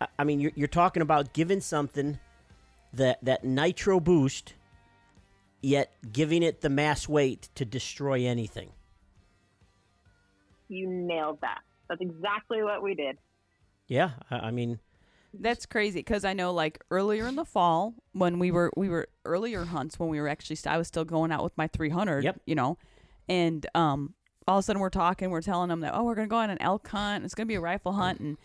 I- 0.00 0.06
I 0.20 0.24
mean, 0.24 0.40
you're, 0.40 0.52
you're 0.54 0.68
talking 0.68 1.02
about 1.02 1.34
giving 1.34 1.60
something 1.60 2.18
that, 2.94 3.18
that 3.22 3.44
nitro 3.44 4.00
boost, 4.00 4.54
yet 5.60 5.92
giving 6.10 6.42
it 6.42 6.62
the 6.62 6.70
mass 6.70 7.06
weight 7.06 7.50
to 7.56 7.66
destroy 7.66 8.24
anything. 8.24 8.70
You 10.68 10.88
nailed 10.88 11.42
that. 11.42 11.60
That's 11.90 12.00
exactly 12.00 12.62
what 12.62 12.82
we 12.82 12.94
did. 12.94 13.18
Yeah, 13.86 14.12
I, 14.30 14.36
I 14.36 14.50
mean, 14.50 14.78
That's 15.32 15.66
crazy 15.66 16.00
because 16.00 16.24
I 16.24 16.32
know 16.32 16.52
like 16.52 16.82
earlier 16.90 17.26
in 17.26 17.36
the 17.36 17.44
fall 17.44 17.94
when 18.12 18.38
we 18.38 18.50
were 18.50 18.72
we 18.76 18.88
were 18.88 19.08
earlier 19.24 19.64
hunts 19.64 19.98
when 19.98 20.08
we 20.08 20.20
were 20.20 20.28
actually 20.28 20.56
st- 20.56 20.74
I 20.74 20.78
was 20.78 20.88
still 20.88 21.04
going 21.04 21.30
out 21.30 21.44
with 21.44 21.56
my 21.56 21.68
300. 21.68 22.24
Yep. 22.24 22.40
You 22.46 22.54
know, 22.54 22.78
and 23.28 23.66
um 23.74 24.14
all 24.48 24.58
of 24.58 24.62
a 24.62 24.64
sudden 24.64 24.80
we're 24.80 24.90
talking, 24.90 25.30
we're 25.30 25.42
telling 25.42 25.68
them 25.68 25.80
that 25.80 25.94
oh 25.94 26.02
we're 26.02 26.16
gonna 26.16 26.26
go 26.26 26.36
on 26.36 26.50
an 26.50 26.60
elk 26.60 26.86
hunt, 26.88 27.24
it's 27.24 27.34
gonna 27.34 27.46
be 27.46 27.54
a 27.54 27.60
rifle 27.60 27.92
hunt, 27.92 28.20
and 28.20 28.36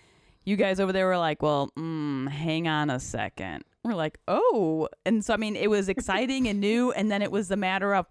you 0.44 0.56
guys 0.56 0.80
over 0.80 0.94
there 0.94 1.08
were 1.08 1.18
like, 1.18 1.42
well, 1.42 1.72
mm, 1.78 2.30
hang 2.30 2.68
on 2.68 2.92
a 2.92 3.00
second. 3.00 3.64
We're 3.84 3.96
like, 3.96 4.20
oh, 4.28 4.88
and 5.06 5.26
so 5.26 5.34
I 5.34 5.38
mean 5.38 5.56
it 5.56 5.70
was 5.70 5.90
exciting 5.90 6.48
and 6.48 6.60
new, 6.60 6.92
and 6.92 7.12
then 7.12 7.22
it 7.22 7.32
was 7.32 7.50
a 7.50 7.58
matter 7.58 7.96
of 7.96 8.06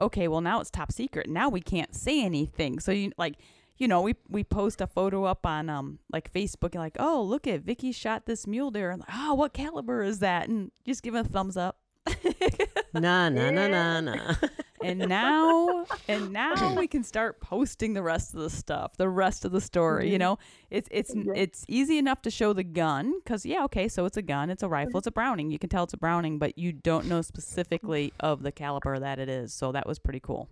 okay, 0.00 0.28
well 0.28 0.40
now 0.40 0.60
it's 0.60 0.70
top 0.70 0.92
secret. 0.92 1.28
Now 1.28 1.48
we 1.48 1.60
can't 1.60 1.94
say 1.94 2.22
anything. 2.22 2.78
So 2.78 2.92
you 2.92 3.10
like 3.18 3.34
you 3.80 3.88
know, 3.88 4.02
we 4.02 4.14
we 4.28 4.44
post 4.44 4.80
a 4.82 4.86
photo 4.86 5.24
up 5.24 5.44
on 5.46 5.68
um 5.70 5.98
like 6.12 6.32
Facebook 6.32 6.74
and 6.74 6.76
like, 6.76 6.96
oh 7.00 7.22
look 7.22 7.46
at 7.48 7.62
Vicky 7.62 7.90
shot 7.90 8.26
this 8.26 8.46
mule 8.46 8.70
deer 8.70 8.90
and 8.90 9.00
like, 9.00 9.08
oh 9.12 9.34
what 9.34 9.54
caliber 9.54 10.02
is 10.02 10.20
that? 10.20 10.48
And 10.48 10.70
just 10.86 11.02
give 11.02 11.14
it 11.14 11.26
a 11.26 11.28
thumbs 11.28 11.56
up. 11.56 11.78
nah, 12.94 13.28
nah, 13.28 13.50
nah, 13.50 13.68
nah, 13.68 14.00
nah. 14.00 14.34
and 14.84 14.98
now 15.00 15.84
and 16.08 16.30
now 16.30 16.74
we 16.76 16.86
can 16.86 17.02
start 17.02 17.40
posting 17.40 17.94
the 17.94 18.02
rest 18.02 18.34
of 18.34 18.40
the 18.40 18.50
stuff, 18.50 18.96
the 18.98 19.08
rest 19.08 19.44
of 19.46 19.52
the 19.52 19.60
story. 19.62 20.10
You 20.10 20.18
know, 20.18 20.38
it's 20.70 20.88
it's 20.92 21.14
Yeah. 21.14 21.32
it's 21.34 21.64
easy 21.66 21.96
enough 21.96 22.20
to 22.22 22.30
show 22.30 22.52
the 22.52 22.64
gun 22.64 23.18
because 23.24 23.46
yeah, 23.46 23.64
okay, 23.64 23.88
so 23.88 24.04
it's 24.04 24.16
a 24.18 24.22
gun, 24.22 24.50
it's 24.50 24.62
a 24.62 24.68
rifle, 24.68 24.98
it's 24.98 25.06
a 25.06 25.10
Browning. 25.12 25.50
You 25.50 25.58
can 25.58 25.70
tell 25.70 25.84
it's 25.84 25.94
a 25.94 25.98
Browning, 25.98 26.38
but 26.38 26.58
you 26.58 26.72
don't 26.72 27.06
know 27.06 27.22
specifically 27.22 28.12
of 28.20 28.42
the 28.42 28.52
caliber 28.52 28.98
that 28.98 29.18
it 29.18 29.30
is. 29.30 29.54
So 29.54 29.72
that 29.72 29.86
was 29.86 29.98
pretty 29.98 30.20
cool. 30.20 30.48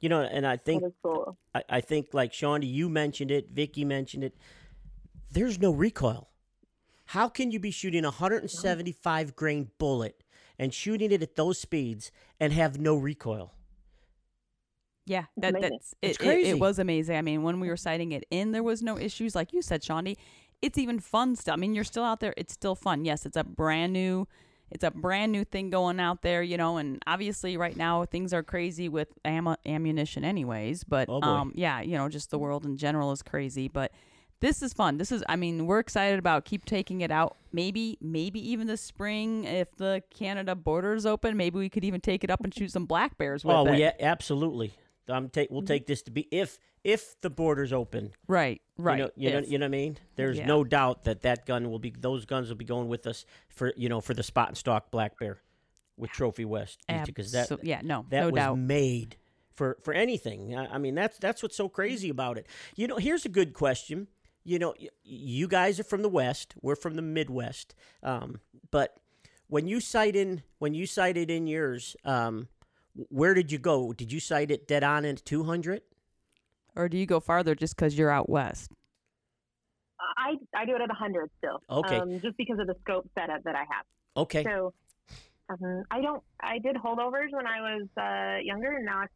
You 0.00 0.08
know, 0.08 0.22
and 0.22 0.46
I 0.46 0.56
think 0.56 0.82
cool. 1.02 1.36
I, 1.54 1.62
I 1.68 1.80
think 1.80 2.14
like 2.14 2.32
Shawnee, 2.32 2.66
you 2.66 2.88
mentioned 2.88 3.30
it, 3.30 3.50
Vicky 3.50 3.84
mentioned 3.84 4.24
it. 4.24 4.36
There's 5.30 5.58
no 5.58 5.70
recoil. 5.70 6.28
How 7.06 7.28
can 7.28 7.50
you 7.50 7.58
be 7.58 7.70
shooting 7.70 8.04
a 8.04 8.08
175 8.08 9.36
grain 9.36 9.70
bullet 9.78 10.22
and 10.58 10.72
shooting 10.72 11.10
it 11.10 11.22
at 11.22 11.36
those 11.36 11.58
speeds 11.58 12.12
and 12.38 12.52
have 12.52 12.78
no 12.78 12.94
recoil? 12.94 13.52
Yeah, 15.06 15.24
that 15.38 15.60
that's 15.60 15.94
it, 16.02 16.12
it, 16.12 16.18
crazy. 16.18 16.50
it 16.50 16.60
was 16.60 16.78
amazing. 16.78 17.16
I 17.16 17.22
mean, 17.22 17.42
when 17.42 17.58
we 17.58 17.68
were 17.68 17.76
sighting 17.76 18.12
it 18.12 18.24
in, 18.30 18.52
there 18.52 18.62
was 18.62 18.80
no 18.80 18.96
issues, 18.96 19.34
like 19.34 19.52
you 19.52 19.60
said, 19.60 19.82
Shaundi. 19.82 20.16
It's 20.62 20.78
even 20.78 21.00
fun 21.00 21.34
still. 21.34 21.54
I 21.54 21.56
mean, 21.56 21.74
you're 21.74 21.82
still 21.82 22.04
out 22.04 22.20
there. 22.20 22.34
It's 22.36 22.52
still 22.52 22.76
fun. 22.76 23.04
Yes, 23.04 23.26
it's 23.26 23.36
a 23.36 23.42
brand 23.42 23.92
new, 23.92 24.28
it's 24.70 24.84
a 24.84 24.90
brand 24.90 25.32
new 25.32 25.44
thing 25.44 25.70
going 25.70 26.00
out 26.00 26.22
there, 26.22 26.42
you 26.42 26.56
know. 26.56 26.76
And 26.76 27.02
obviously, 27.06 27.56
right 27.56 27.76
now 27.76 28.04
things 28.04 28.32
are 28.32 28.42
crazy 28.42 28.88
with 28.88 29.08
ammo, 29.24 29.56
ammunition, 29.66 30.24
anyways. 30.24 30.84
But 30.84 31.08
Oh, 31.08 31.20
um, 31.22 31.52
yeah, 31.54 31.80
you 31.80 31.96
know, 31.96 32.08
just 32.08 32.30
the 32.30 32.38
world 32.38 32.64
in 32.64 32.76
general 32.76 33.12
is 33.12 33.22
crazy. 33.22 33.68
But 33.68 33.92
this 34.40 34.62
is 34.62 34.72
fun. 34.72 34.96
This 34.96 35.12
is, 35.12 35.22
I 35.28 35.36
mean, 35.36 35.66
we're 35.66 35.80
excited 35.80 36.18
about 36.18 36.44
keep 36.44 36.64
taking 36.64 37.02
it 37.02 37.10
out. 37.10 37.36
Maybe, 37.52 37.98
maybe 38.00 38.40
even 38.50 38.66
this 38.66 38.80
spring, 38.80 39.44
if 39.44 39.74
the 39.76 40.02
Canada 40.10 40.54
border 40.54 40.94
is 40.94 41.04
open, 41.04 41.36
maybe 41.36 41.58
we 41.58 41.68
could 41.68 41.84
even 41.84 42.00
take 42.00 42.24
it 42.24 42.30
up 42.30 42.42
and 42.42 42.54
shoot 42.54 42.70
some 42.70 42.86
black 42.86 43.18
bears 43.18 43.44
with 43.44 43.54
oh, 43.54 43.66
it. 43.66 43.78
yeah, 43.78 43.92
absolutely. 44.00 44.72
I'm 45.10 45.28
take 45.28 45.50
we'll 45.50 45.62
take 45.62 45.86
this 45.86 46.02
to 46.02 46.10
be 46.10 46.28
if 46.30 46.58
if 46.84 47.20
the 47.20 47.30
borders 47.30 47.72
open. 47.72 48.12
Right, 48.26 48.60
right. 48.78 48.98
You 48.98 49.04
know, 49.04 49.10
you 49.16 49.30
know, 49.30 49.38
you 49.46 49.58
know 49.58 49.64
what 49.64 49.68
I 49.68 49.68
mean. 49.68 49.98
There's 50.16 50.38
Yeah. 50.38 50.46
no 50.46 50.64
doubt 50.64 51.04
that 51.04 51.22
that 51.22 51.46
gun 51.46 51.70
will 51.70 51.78
be 51.78 51.90
those 51.98 52.24
guns 52.24 52.48
will 52.48 52.56
be 52.56 52.64
going 52.64 52.88
with 52.88 53.06
us 53.06 53.24
for 53.48 53.72
you 53.76 53.88
know 53.88 54.00
for 54.00 54.14
the 54.14 54.22
spot 54.22 54.48
and 54.48 54.56
stock 54.56 54.90
black 54.90 55.18
bear 55.18 55.38
with 55.96 56.10
Trophy 56.10 56.44
West 56.46 56.80
because 57.06 57.32
that 57.32 57.50
yeah, 57.62 57.80
no, 57.82 58.06
that 58.08 58.20
no 58.20 58.26
was 58.26 58.34
doubt. 58.36 58.58
made 58.58 59.16
for 59.54 59.76
for 59.82 59.92
anything. 59.92 60.56
I, 60.56 60.74
I 60.74 60.78
mean, 60.78 60.94
that's 60.94 61.18
that's 61.18 61.42
what's 61.42 61.56
so 61.56 61.68
crazy 61.68 62.08
about 62.08 62.38
it. 62.38 62.46
You 62.76 62.86
know, 62.86 62.96
here's 62.96 63.24
a 63.26 63.28
good 63.28 63.52
question. 63.52 64.08
You 64.42 64.58
know, 64.58 64.74
y- 64.80 64.88
you 65.04 65.46
guys 65.48 65.78
are 65.78 65.84
from 65.84 66.00
the 66.00 66.08
West. 66.08 66.54
We're 66.62 66.76
from 66.76 66.94
the 66.94 67.02
Midwest. 67.02 67.74
Um, 68.02 68.40
but 68.70 68.96
when 69.48 69.66
you 69.68 69.80
sight 69.80 70.16
in 70.16 70.42
when 70.60 70.72
you 70.72 70.86
sighted 70.86 71.30
in 71.30 71.46
yours, 71.46 71.94
um, 72.06 72.48
where 72.94 73.34
did 73.34 73.52
you 73.52 73.58
go? 73.58 73.92
Did 73.92 74.12
you 74.12 74.20
sight 74.20 74.50
it 74.50 74.66
dead 74.66 74.84
on 74.84 75.04
in 75.04 75.16
200? 75.16 75.82
Or 76.76 76.88
do 76.88 76.96
you 76.96 77.06
go 77.06 77.20
farther 77.20 77.54
just 77.54 77.76
because 77.76 77.98
you're 77.98 78.10
out 78.10 78.28
west? 78.28 78.72
I 80.16 80.36
I 80.54 80.64
do 80.64 80.74
it 80.74 80.80
at 80.80 80.88
100 80.88 81.30
still. 81.38 81.60
Okay. 81.68 81.96
Um, 81.96 82.20
just 82.20 82.36
because 82.36 82.58
of 82.58 82.66
the 82.66 82.74
scope 82.82 83.08
setup 83.14 83.42
that 83.44 83.54
I 83.54 83.60
have. 83.60 83.84
Okay. 84.16 84.44
So 84.44 84.72
um, 85.48 85.84
I 85.90 86.00
don't. 86.00 86.22
I 86.40 86.58
did 86.58 86.76
holdovers 86.76 87.32
when 87.32 87.46
I 87.46 87.60
was 87.60 87.88
uh, 87.96 88.42
younger, 88.42 88.76
and 88.76 88.86
now 88.86 89.00
I 89.00 89.06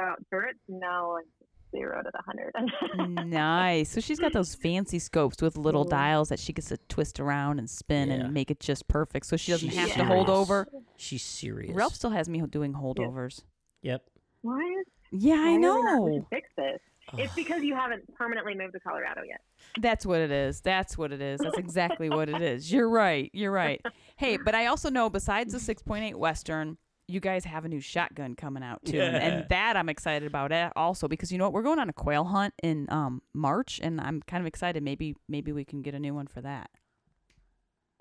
out 0.00 0.18
turrets. 0.30 0.58
Now 0.68 1.16
it's 1.16 1.28
zero 1.76 2.02
to 2.02 2.10
the 2.12 2.22
hundred. 2.22 3.26
nice. 3.26 3.90
So 3.90 4.00
she's 4.00 4.18
got 4.18 4.32
those 4.32 4.54
fancy 4.54 4.98
scopes 4.98 5.42
with 5.42 5.56
little 5.56 5.84
Mhm. 5.84 5.90
dials 5.90 6.28
that 6.30 6.38
she 6.38 6.52
gets 6.52 6.68
to 6.68 6.76
twist 6.88 7.20
around 7.20 7.58
and 7.58 7.68
spin 7.68 8.08
Yeah. 8.08 8.14
and 8.16 8.34
make 8.34 8.50
it 8.50 8.60
just 8.60 8.88
perfect. 8.88 9.26
So 9.26 9.36
she 9.36 9.52
doesn't 9.52 9.68
She's 9.68 9.78
have 9.78 9.92
to 9.94 10.04
hold 10.04 10.28
over. 10.30 10.68
She's 10.96 11.22
serious. 11.22 11.74
Ralph 11.74 11.94
still 11.94 12.10
has 12.10 12.28
me 12.28 12.40
doing 12.42 12.72
holdovers. 12.72 13.42
Yep. 13.82 14.02
What? 14.42 14.86
Yeah, 15.12 15.34
I 15.34 15.38
Why 15.38 15.42
are 15.42 15.52
we 15.54 15.58
not 15.58 16.06
know. 16.18 16.26
fix 16.30 16.48
this. 16.56 16.80
It's 17.16 17.34
because 17.34 17.62
you 17.62 17.74
haven't 17.76 18.12
permanently 18.14 18.56
moved 18.56 18.72
to 18.72 18.80
Colorado 18.80 19.22
yet. 19.24 19.40
That's 19.80 20.04
what 20.04 20.20
it 20.20 20.32
is. 20.32 20.60
That's 20.60 20.98
what 20.98 21.12
it 21.12 21.20
is. 21.22 21.38
That's 21.40 21.56
exactly 21.56 22.10
what 22.10 22.28
it 22.28 22.42
is. 22.42 22.72
You're 22.72 22.88
right. 22.88 23.30
You're 23.32 23.52
right. 23.52 23.80
Hey, 24.16 24.36
but 24.38 24.56
I 24.56 24.66
also 24.66 24.90
know 24.90 25.08
besides 25.08 25.52
the 25.52 25.60
6.8 25.60 26.16
Western, 26.16 26.78
you 27.08 27.20
guys 27.20 27.44
have 27.44 27.64
a 27.64 27.68
new 27.68 27.80
shotgun 27.80 28.34
coming 28.34 28.62
out 28.62 28.84
too, 28.84 29.00
and, 29.00 29.14
Yeah. 29.14 29.22
and 29.22 29.48
that 29.48 29.76
I'm 29.76 29.88
excited 29.88 30.26
about 30.26 30.50
it 30.52 30.72
also 30.74 31.06
because 31.08 31.30
you 31.30 31.38
know 31.38 31.44
what 31.44 31.52
we're 31.52 31.62
going 31.62 31.78
on 31.78 31.88
a 31.88 31.92
quail 31.92 32.24
hunt 32.24 32.52
in 32.62 32.86
um, 32.90 33.22
March, 33.32 33.78
and 33.82 34.00
I'm 34.00 34.22
kind 34.22 34.40
of 34.40 34.46
excited. 34.46 34.82
Maybe 34.82 35.14
maybe 35.28 35.52
we 35.52 35.64
can 35.64 35.82
get 35.82 35.94
a 35.94 35.98
new 36.00 36.14
one 36.14 36.26
for 36.26 36.40
that. 36.40 36.70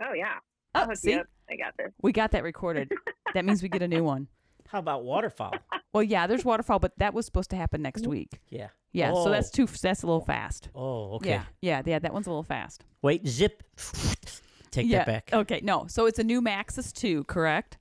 Oh 0.02 0.14
yeah. 0.14 0.36
Oh, 0.74 0.86
I'll 0.90 0.96
see. 0.96 1.14
I 1.16 1.56
got 1.56 1.78
this. 1.78 1.92
we 2.02 2.12
got 2.12 2.32
that 2.32 2.44
recorded. 2.44 2.92
that 3.34 3.46
means 3.46 3.62
we 3.64 3.70
get 3.70 3.82
a 3.82 3.88
new 3.88 4.04
one. 4.04 4.28
How 4.68 4.80
about 4.80 5.04
waterfowl? 5.04 5.54
Well, 5.94 6.04
yeah, 6.04 6.26
there's 6.28 6.44
waterfowl, 6.44 6.80
but 6.80 6.92
that 6.98 7.14
was 7.14 7.26
supposed 7.26 7.52
to 7.52 7.56
happen 7.56 7.82
next 7.82 8.08
week. 8.08 8.42
Yeah. 8.50 8.70
Yeah, 8.92 9.12
so 9.14 9.28
Oh. 9.28 9.30
that's 9.30 9.52
too. 9.52 9.68
That's 9.68 10.02
a 10.04 10.08
little 10.08 10.26
fast. 10.26 10.70
Oh, 10.74 11.14
okay. 11.18 11.30
Yeah, 11.30 11.44
yeah, 11.62 11.82
yeah. 11.86 12.00
That 12.00 12.12
one's 12.14 12.28
a 12.28 12.32
little 12.32 12.44
fast. 12.44 12.84
Wait, 13.02 13.26
zip. 13.28 13.62
Take 14.72 14.88
yeah. 14.88 15.00
that 15.00 15.06
back. 15.06 15.30
Okay, 15.34 15.62
no. 15.64 15.86
So 15.88 16.06
it's 16.08 16.20
a 16.20 16.24
new 16.24 16.42
Maxus 16.42 16.92
2, 16.92 17.24
correct? 17.26 17.78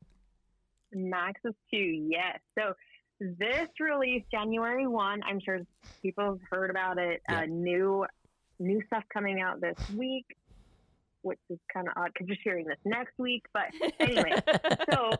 Maxus 0.94 1.54
2, 1.70 1.76
yes. 1.76 2.38
So 2.58 2.74
this 3.20 3.68
release 3.80 4.24
January 4.30 4.86
1, 4.86 5.22
I'm 5.22 5.40
sure 5.40 5.60
people 6.02 6.24
have 6.24 6.40
heard 6.50 6.70
about 6.70 6.98
it. 6.98 7.22
Yeah. 7.28 7.40
Uh, 7.40 7.46
new 7.46 8.06
new 8.60 8.80
stuff 8.86 9.02
coming 9.12 9.40
out 9.40 9.60
this 9.60 9.76
week, 9.96 10.26
which 11.22 11.40
is 11.50 11.58
kind 11.72 11.88
of 11.88 11.94
odd 11.96 12.10
because 12.12 12.28
you're 12.28 12.36
hearing 12.42 12.66
this 12.66 12.78
next 12.84 13.18
week. 13.18 13.44
But 13.52 13.64
anyway, 14.00 14.32
so 14.92 15.10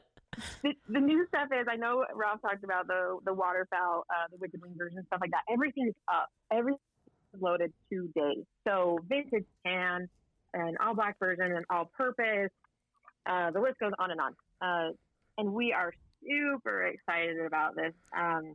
the, 0.63 0.73
the 0.89 1.01
new 1.01 1.27
stuff 1.29 1.49
is 1.53 1.67
I 1.69 1.77
know 1.77 2.05
Ralph 2.15 2.43
talked 2.43 2.65
about 2.65 2.87
the 2.87 3.19
the 3.25 3.33
waterfowl, 3.33 4.05
uh, 4.11 4.29
the 4.31 4.37
Wicked 4.39 4.61
Wing 4.63 4.75
version, 4.77 5.05
stuff 5.07 5.21
like 5.21 5.31
that. 5.31 5.43
Everything's 5.53 5.95
up. 6.09 6.29
Everything's 6.53 6.81
loaded 7.41 7.73
today. 7.91 8.45
So 8.67 8.99
vintage 9.09 9.47
tan, 9.67 10.09
an 10.53 10.77
all 10.81 10.95
black 10.95 11.19
version, 11.19 11.53
an 11.53 11.65
all 11.71 11.91
purpose. 11.97 12.51
Uh, 13.27 13.51
the 13.51 13.61
list 13.61 13.79
goes 13.79 13.93
on 13.99 14.11
and 14.11 14.21
on. 14.21 14.35
Uh, 14.61 14.93
and 15.39 15.53
we 15.53 15.73
are 15.73 15.93
super 16.27 16.87
excited 16.87 17.39
about 17.45 17.77
this. 17.77 17.93
Um, 18.17 18.55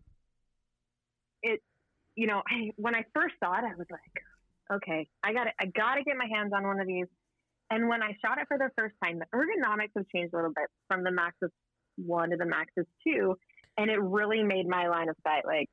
it, 1.43 1.61
you 2.15 2.27
know, 2.27 2.41
I, 2.47 2.71
when 2.77 2.95
I 2.95 3.03
first 3.13 3.35
saw 3.43 3.53
it, 3.57 3.63
I 3.63 3.75
was 3.77 3.87
like, 3.89 4.77
okay, 4.77 5.07
I 5.23 5.33
got 5.33 5.47
I 5.59 5.65
got 5.65 5.95
to 5.95 6.03
get 6.03 6.15
my 6.17 6.27
hands 6.33 6.51
on 6.53 6.65
one 6.65 6.79
of 6.79 6.87
these. 6.87 7.07
And 7.71 7.87
when 7.87 8.01
I 8.01 8.15
shot 8.25 8.39
it 8.39 8.47
for 8.47 8.57
the 8.57 8.69
first 8.77 8.95
time, 9.03 9.19
the 9.19 9.25
ergonomics 9.33 9.91
have 9.95 10.05
changed 10.13 10.33
a 10.33 10.37
little 10.37 10.51
bit 10.53 10.65
from 10.87 11.03
the 11.03 11.11
Maxus 11.11 11.51
one 11.97 12.31
to 12.31 12.37
the 12.37 12.45
Maxus 12.45 12.85
two, 13.05 13.35
and 13.77 13.89
it 13.91 14.01
really 14.01 14.43
made 14.43 14.67
my 14.67 14.87
line 14.87 15.09
of 15.09 15.15
sight 15.23 15.45
like 15.45 15.69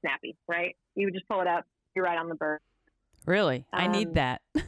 snappy. 0.00 0.36
Right? 0.48 0.76
You 0.94 1.06
would 1.06 1.14
just 1.14 1.28
pull 1.28 1.40
it 1.42 1.46
up, 1.46 1.64
you're 1.94 2.04
right 2.04 2.18
on 2.18 2.28
the 2.28 2.34
bird. 2.36 2.60
Really? 3.26 3.64
I 3.72 3.88
need 3.88 4.08
Um, 4.08 4.14
that. 4.14 4.40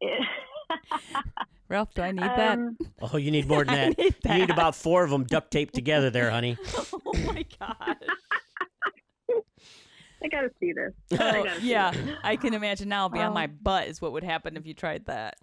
It, 0.00 0.26
Ralph, 1.68 1.92
do 1.94 2.02
I 2.02 2.12
need 2.12 2.22
that? 2.22 2.58
um, 2.58 2.76
Oh, 3.12 3.16
you 3.16 3.30
need 3.30 3.46
more 3.48 3.64
than 3.64 3.74
I 3.74 3.88
that. 3.88 3.98
need 3.98 4.14
You 4.24 4.34
need 4.34 4.50
about 4.50 4.74
four 4.74 5.04
of 5.04 5.10
them 5.10 5.24
duct 5.24 5.50
taped 5.50 5.74
together 5.74 6.10
there, 6.10 6.30
honey. 6.30 6.56
oh 7.06 7.12
my 7.26 7.44
god. 7.60 7.96
I 10.22 10.26
gotta 10.28 10.50
see 10.58 10.72
this. 10.72 10.92
I 11.20 11.38
Oh, 11.38 11.44
gotta 11.44 11.60
see 11.60 11.68
yeah, 11.68 11.90
this. 11.92 12.16
I 12.24 12.36
can 12.36 12.54
imagine 12.54 12.88
now. 12.88 13.02
I'll 13.02 13.08
be 13.08 13.20
on 13.20 13.28
Um, 13.28 13.34
my 13.34 13.46
butt 13.46 13.86
is 13.88 14.00
what 14.02 14.12
would 14.12 14.24
happen 14.24 14.56
if 14.56 14.66
you 14.66 14.74
tried 14.74 15.06
that. 15.06 15.36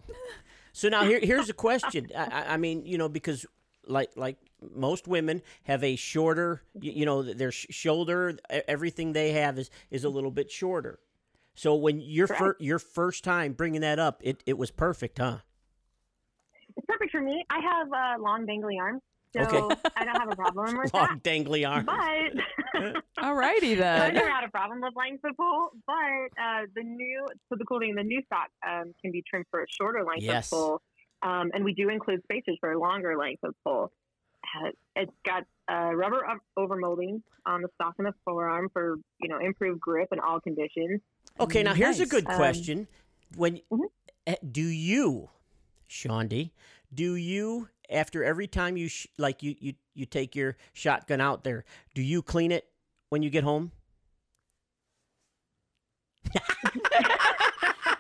So 0.73 0.89
now 0.89 1.05
here, 1.05 1.19
here's 1.21 1.49
a 1.49 1.53
question. 1.53 2.09
I, 2.15 2.25
I- 2.25 2.53
I 2.53 2.57
mean, 2.57 2.85
you 2.85 2.97
know, 2.97 3.07
because 3.07 3.45
like 3.87 4.09
like 4.17 4.37
most 4.73 5.07
women 5.07 5.41
have 5.63 5.83
a 5.83 5.95
shorter, 5.95 6.63
you, 6.81 6.91
you 6.91 7.05
know, 7.05 7.21
their 7.21 7.51
sh- 7.51 7.67
shoulder, 7.69 8.37
everything 8.49 9.13
they 9.13 9.31
have 9.31 9.57
is 9.59 9.69
is 9.91 10.03
a 10.03 10.09
little 10.09 10.31
bit 10.31 10.51
shorter. 10.51 10.99
So 11.53 11.75
when 11.75 12.01
your 12.01 12.27
fir- 12.27 12.57
your 12.59 12.79
first 12.79 13.23
time 13.23 13.53
bringing 13.53 13.79
that 13.81 13.97
up, 13.99 14.19
it, 14.25 14.43
it 14.45 14.57
was 14.57 14.71
perfect, 14.71 15.19
huh? 15.19 15.37
It's 16.77 16.85
perfect 16.87 17.11
for 17.11 17.21
me. 17.21 17.43
I 17.49 17.59
have 17.59 17.87
uh, 17.87 18.21
long 18.21 18.45
dangly 18.45 18.79
arms, 18.79 19.01
so 19.35 19.41
Okay. 19.41 19.75
I 19.95 20.05
don't 20.05 20.19
have 20.19 20.29
a 20.29 20.35
problem 20.35 20.77
with 20.83 20.93
Long 20.93 21.19
dangly 21.21 21.67
arms. 21.67 21.85
But 21.85 22.95
Alrighty 23.17 23.71
I've 23.73 23.77
then. 23.77 24.13
never 24.13 24.29
had 24.29 24.43
a 24.43 24.49
problem 24.49 24.81
with 24.81 24.93
length 24.95 25.23
of 25.23 25.35
pole. 25.37 25.69
But 25.87 25.93
uh, 26.41 26.65
the 26.75 26.83
new, 26.83 27.25
so 27.49 27.55
the 27.57 27.65
cool 27.65 27.79
thing, 27.79 27.95
the 27.95 28.03
new 28.03 28.21
stock 28.25 28.49
um, 28.67 28.93
can 29.01 29.11
be 29.11 29.23
trimmed 29.29 29.45
for 29.51 29.61
a 29.61 29.65
shorter 29.69 30.03
length 30.03 30.23
Yes. 30.23 30.51
of 30.51 30.57
pole, 30.57 30.81
um, 31.23 31.51
and 31.53 31.63
we 31.63 31.73
do 31.73 31.89
include 31.89 32.21
spacers 32.23 32.57
for 32.59 32.71
a 32.71 32.79
longer 32.79 33.17
length 33.17 33.43
of 33.43 33.55
pole. 33.63 33.91
Uh, 34.43 34.69
it's 34.95 35.11
got 35.25 35.43
uh, 35.71 35.93
rubber 35.95 36.23
up- 36.25 36.37
overmolding 36.57 37.21
on 37.45 37.61
the 37.61 37.67
stock 37.75 37.95
and 37.97 38.07
the 38.07 38.13
forearm 38.23 38.69
for 38.73 38.97
you 39.21 39.29
know 39.29 39.39
improved 39.39 39.79
grip 39.79 40.09
in 40.11 40.19
all 40.19 40.39
conditions. 40.39 41.01
Okay, 41.39 41.63
now 41.63 41.73
here's 41.73 41.97
a 41.99 42.03
Nice. 42.03 42.09
good 42.11 42.27
Um, 42.29 42.35
question. 42.35 42.87
When 43.35 43.59
Mhm. 43.71 43.85
eh, 44.27 44.35
do 44.51 44.61
you, 44.61 45.29
Shaundi, 45.95 46.51
do 46.93 47.15
you 47.15 47.69
after 47.89 48.23
every 48.23 48.47
time 48.47 48.75
you 48.75 48.89
sh- 48.89 49.07
like 49.17 49.41
you, 49.41 49.55
you 49.59 49.73
you 49.93 50.05
take 50.05 50.35
your 50.35 50.57
shotgun 50.73 51.21
out 51.21 51.43
there, 51.45 51.63
do 51.93 52.01
you 52.01 52.21
clean 52.21 52.51
it 52.51 52.67
when 53.09 53.23
you 53.23 53.29
get 53.29 53.43
home? 53.45 53.71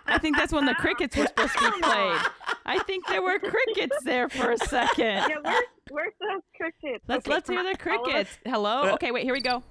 I 0.07 0.17
think 0.19 0.37
that's 0.37 0.51
when 0.53 0.65
the 0.65 0.73
crickets 0.75 1.15
were 1.15 1.27
supposed 1.27 1.53
to 1.53 1.71
be 1.71 1.81
played. 1.81 2.21
I 2.65 2.79
think 2.85 3.07
there 3.07 3.21
were 3.21 3.39
crickets 3.39 3.95
there 4.03 4.27
for 4.29 4.51
a 4.51 4.57
second. 4.57 5.05
Yeah, 5.29 5.37
where's 5.43 5.63
where's 5.91 6.13
those 6.19 6.41
crickets? 6.57 7.03
Let's 7.07 7.25
Okay, 7.25 7.33
let's 7.33 7.49
hear 7.49 7.63
the 7.63 7.69
all 7.69 7.73
of 7.73 7.77
us- 7.77 8.11
crickets. 8.11 8.37
Hello. 8.45 8.83
Uh, 8.89 8.93
Okay, 8.95 9.11
wait. 9.11 9.23
Here 9.23 9.33
we 9.33 9.41
go. 9.41 9.63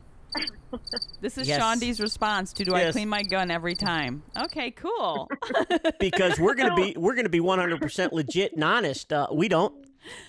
This 1.20 1.38
is 1.38 1.46
Yes. 1.48 1.60
Shaundi's 1.60 2.00
response 2.00 2.52
to 2.54 2.64
"Do 2.64 2.74
I 2.74 2.90
clean 2.90 3.08
my 3.08 3.22
gun 3.22 3.50
every 3.50 3.74
time?" 3.74 4.22
Okay, 4.36 4.70
cool. 4.72 5.28
Because 6.00 6.38
we're 6.38 6.54
gonna 6.54 6.74
be 6.74 6.94
we're 6.98 7.14
gonna 7.14 7.28
be 7.28 7.40
100 7.40 7.80
percent 7.80 8.12
legit 8.12 8.52
and 8.54 8.64
honest. 8.64 9.12
Uh, 9.12 9.26
we 9.32 9.48
don't. 9.48 9.74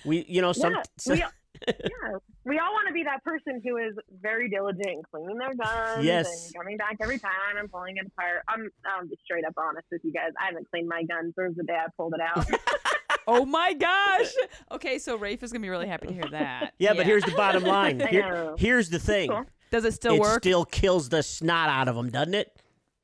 We 0.04 0.24
you 0.28 0.40
know 0.40 0.52
some. 0.52 0.72
Yeah, 0.74 0.82
some 0.98 1.12
we, 1.14 1.18
yeah, 1.18 2.18
we 2.44 2.58
all 2.58 2.72
want 2.72 2.86
to 2.88 2.94
be 2.94 3.02
that 3.04 3.22
person 3.24 3.60
who 3.64 3.76
is 3.78 3.94
very 4.22 4.48
diligent 4.48 4.86
in 4.86 5.02
cleaning 5.10 5.36
their 5.38 5.54
guns 5.54 6.04
Yes. 6.04 6.46
and 6.46 6.54
coming 6.54 6.76
back 6.76 6.96
every 7.00 7.18
time 7.18 7.56
and 7.58 7.70
pulling 7.70 7.96
it 7.96 8.06
apart. 8.06 8.42
I'm, 8.48 8.68
I'm 8.86 9.08
just 9.08 9.22
straight 9.24 9.44
up 9.44 9.54
honest 9.56 9.86
with 9.90 10.02
you 10.04 10.12
guys. 10.12 10.30
I 10.40 10.46
haven't 10.46 10.68
cleaned 10.70 10.88
my 10.88 11.02
gun 11.02 11.32
since 11.38 11.56
the 11.56 11.64
day 11.64 11.74
I 11.74 11.86
pulled 11.96 12.14
it 12.14 12.20
out. 12.20 12.46
oh 13.26 13.44
my 13.44 13.72
gosh. 13.74 14.32
Okay, 14.70 14.98
so 14.98 15.16
Rafe 15.16 15.42
is 15.42 15.50
gonna 15.52 15.62
be 15.62 15.68
really 15.70 15.88
happy 15.88 16.06
to 16.08 16.14
hear 16.14 16.28
that. 16.30 16.74
yeah, 16.78 16.92
but 16.94 17.04
here's 17.06 17.24
the 17.24 17.32
bottom 17.32 17.64
line. 17.64 18.00
Here- 18.10 18.54
here's 18.58 18.88
the 18.90 18.98
thing. 18.98 19.30
Cool. 19.30 19.46
Does 19.70 19.84
it 19.84 19.92
still 19.94 20.12
work? 20.18 20.18
it 20.18 20.30
work? 20.32 20.42
still 20.42 20.64
kills 20.64 21.08
the 21.08 21.22
snot 21.22 21.68
out 21.68 21.88
of 21.88 21.96
them, 21.96 22.10
doesn't 22.10 22.34
it? 22.34 22.52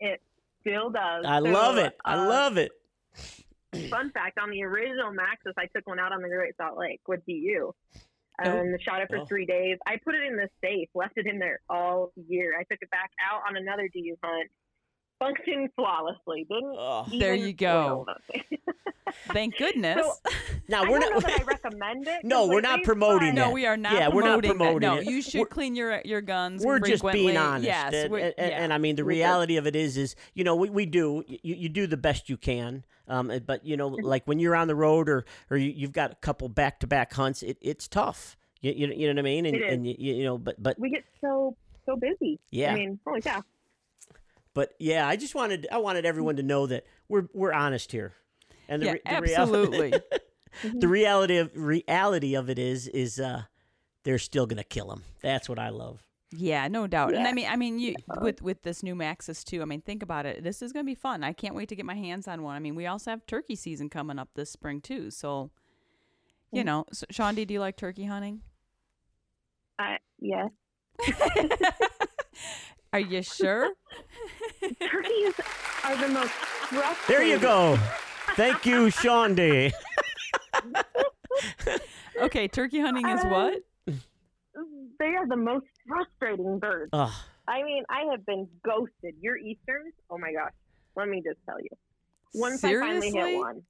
it 0.00 0.20
still 0.60 0.90
does. 0.90 1.24
I 1.26 1.38
So, 1.38 1.44
love 1.44 1.76
it. 1.78 1.96
I 2.04 2.14
uh, 2.14 2.28
love 2.28 2.56
it. 2.56 2.70
Fun 3.90 4.10
fact: 4.12 4.38
on 4.38 4.50
the 4.50 4.62
original 4.64 5.12
Maxus, 5.12 5.54
I 5.56 5.66
took 5.74 5.86
one 5.86 5.98
out 5.98 6.12
on 6.12 6.22
the 6.22 6.28
Great 6.28 6.56
Salt 6.56 6.76
Lake 6.78 7.00
with 7.08 7.24
DU. 7.26 7.72
Oh. 8.44 8.60
Um, 8.60 8.74
shot 8.80 9.00
it 9.02 9.08
for 9.08 9.18
Oh. 9.18 9.26
three 9.26 9.46
days. 9.46 9.78
I 9.86 9.96
put 10.04 10.14
it 10.14 10.22
in 10.24 10.36
the 10.36 10.48
safe, 10.62 10.88
left 10.94 11.14
it 11.16 11.26
in 11.26 11.38
there 11.38 11.60
all 11.68 12.12
year. 12.28 12.54
I 12.58 12.64
took 12.64 12.80
it 12.82 12.90
back 12.90 13.10
out 13.30 13.42
on 13.48 13.56
another 13.56 13.88
DU 13.92 14.16
hunt. 14.22 14.50
Functioned 15.22 15.70
flawlessly. 15.76 16.46
Didn't 16.50 16.74
Oh. 16.78 17.06
There 17.18 17.34
you 17.34 17.52
go. 17.52 18.06
Thank 19.32 19.56
goodness. 19.58 20.06
Now 20.68 20.82
we're 20.88 20.98
don't 20.98 21.12
know 21.14 21.20
that 21.20 21.40
I 21.40 21.42
recommend 21.46 22.08
it. 22.08 22.24
No, 22.24 22.46
we're 22.46 22.60
not 22.62 22.82
completely, 22.82 22.84
promoting 22.86 23.34
but- 23.34 23.40
no, 23.40 23.50
we 23.50 23.66
are 23.66 23.76
not. 23.76 23.92
Yeah, 23.92 24.08
we're 24.08 24.22
not 24.22 24.42
promoting, 24.42 24.50
promoting 24.56 24.88
that. 24.88 24.98
it. 25.00 25.04
No, 25.04 25.10
you 25.10 25.22
should 25.22 25.34
We're- 25.40 25.50
clean 25.50 25.76
your 25.76 26.00
your 26.04 26.22
guns. 26.22 26.64
we're 26.64 26.78
just 26.80 27.04
being 27.12 27.36
honest. 27.36 27.64
Yes, 27.66 27.92
and, 27.94 28.10
we're- 28.12 28.22
and- 28.24 28.34
and- 28.38 28.50
yeah. 28.50 28.62
and 28.64 28.72
I 28.72 28.78
mean, 28.78 28.96
the 28.96 29.04
reality 29.04 29.56
of 29.58 29.66
it 29.66 29.76
is, 29.76 29.96
is 29.96 30.16
you 30.34 30.44
know, 30.44 30.56
we, 30.56 30.70
we 30.70 30.86
do 30.86 31.22
you, 31.28 31.38
you 31.42 31.68
do 31.68 31.86
the 31.86 31.96
best 31.98 32.28
you 32.30 32.36
can. 32.36 32.84
Um, 33.08 33.30
but 33.46 33.66
you 33.66 33.76
know, 33.76 33.88
like 33.88 34.26
when 34.26 34.38
you're 34.38 34.56
on 34.56 34.66
the 34.68 34.74
road 34.76 35.08
or 35.08 35.24
or 35.50 35.56
you, 35.56 35.70
you've 35.70 35.92
got 35.92 36.12
a 36.12 36.14
couple 36.16 36.48
back 36.48 36.80
to 36.80 36.86
back 36.86 37.12
hunts, 37.12 37.42
it, 37.42 37.58
it's 37.60 37.86
tough. 37.88 38.36
You, 38.62 38.72
you, 38.72 38.86
you 38.94 39.06
know 39.08 39.12
what 39.14 39.18
I 39.18 39.22
mean? 39.22 39.44
And, 39.46 39.56
It 39.56 39.62
is. 39.62 39.72
and 39.74 39.86
you, 39.86 39.94
you 39.98 40.24
know, 40.24 40.38
but 40.38 40.60
but 40.62 40.78
We 40.78 40.88
get 40.90 41.04
so 41.20 41.54
so 41.84 41.96
busy. 41.96 42.38
Yeah. 42.50 42.72
I 42.72 42.76
mean, 42.76 42.98
holy 43.06 43.20
cow. 43.20 43.42
But 44.54 44.74
yeah, 44.78 45.06
I 45.08 45.16
just 45.16 45.34
wanted 45.34 45.66
I 45.72 45.78
wanted 45.78 46.04
everyone 46.04 46.36
to 46.36 46.42
know 46.42 46.66
that 46.66 46.84
we're 47.08 47.28
we're 47.32 47.52
honest 47.52 47.90
here, 47.92 48.12
and 48.68 48.82
the, 48.82 48.86
yeah, 48.86 48.92
re- 48.92 49.00
the 49.04 49.20
Reality, 49.20 49.98
the 50.80 50.88
reality 50.88 51.36
of 51.38 51.50
reality 51.54 52.34
of 52.34 52.50
it 52.50 52.58
is 52.58 52.86
is 52.88 53.18
uh 53.18 53.42
they're 54.04 54.18
still 54.18 54.46
gonna 54.46 54.64
kill 54.64 54.90
him. 54.92 55.04
That's 55.22 55.48
what 55.48 55.58
I 55.58 55.70
love. 55.70 56.02
Yeah, 56.34 56.66
no 56.68 56.86
doubt. 56.86 57.14
And 57.14 57.26
I 57.26 57.32
mean, 57.32 57.46
I 57.48 57.56
mean, 57.56 57.78
you 57.78 57.94
with 58.20 58.40
with 58.40 58.62
this 58.62 58.82
new 58.82 58.94
Maxus 58.94 59.44
too. 59.44 59.60
I 59.60 59.66
mean, 59.66 59.82
think 59.82 60.02
about 60.02 60.24
it. 60.24 60.42
This 60.42 60.62
is 60.62 60.72
going 60.72 60.82
to 60.82 60.90
be 60.90 60.94
fun. 60.94 61.22
I 61.22 61.34
can't 61.34 61.54
wait 61.54 61.68
to 61.68 61.76
get 61.76 61.84
my 61.84 61.94
hands 61.94 62.26
on 62.26 62.42
one. 62.42 62.56
I 62.56 62.58
mean, 62.58 62.74
we 62.74 62.86
also 62.86 63.10
have 63.10 63.26
turkey 63.26 63.54
season 63.54 63.90
coming 63.90 64.18
up 64.18 64.30
this 64.34 64.50
spring 64.50 64.80
too. 64.80 65.10
So, 65.10 65.50
you 66.50 66.62
Mm. 66.62 66.66
know, 66.66 66.84
so, 66.90 67.04
Shaundi, 67.12 67.46
do 67.46 67.52
you 67.52 67.60
like 67.60 67.76
turkey 67.76 68.04
hunting? 68.06 68.40
Uh, 69.78 69.96
yes. 70.20 70.48
Are 72.94 73.00
you 73.00 73.22
sure? 73.22 73.70
Turkeys 74.62 75.34
are 75.84 75.96
the 75.96 76.08
most 76.08 76.30
frustrating. 76.30 76.96
There 77.08 77.22
you 77.22 77.38
go. 77.38 77.78
Thank 78.36 78.64
you, 78.64 78.86
Shaundi. 78.86 79.72
okay, 82.20 82.48
turkey 82.48 82.80
hunting 82.80 83.08
is 83.08 83.24
Um, 83.24 83.30
what? 83.30 83.62
They 84.98 85.14
are 85.16 85.26
the 85.26 85.36
most 85.36 85.66
frustrating 85.88 86.58
birds. 86.58 86.90
Ugh. 86.92 87.10
I 87.48 87.62
mean, 87.64 87.82
I 87.90 88.04
have 88.12 88.24
been 88.24 88.46
ghosted. 88.64 89.14
Your 89.20 89.36
Easterns, 89.36 89.94
oh 90.10 90.18
my 90.18 90.32
gosh. 90.32 90.52
Let 90.94 91.08
me 91.08 91.22
just 91.26 91.38
tell 91.46 91.60
you. 91.60 91.68
Once 92.34 92.62
I 92.64 92.74
finally 92.78 93.10
hit 93.10 93.36
one, 93.36 93.62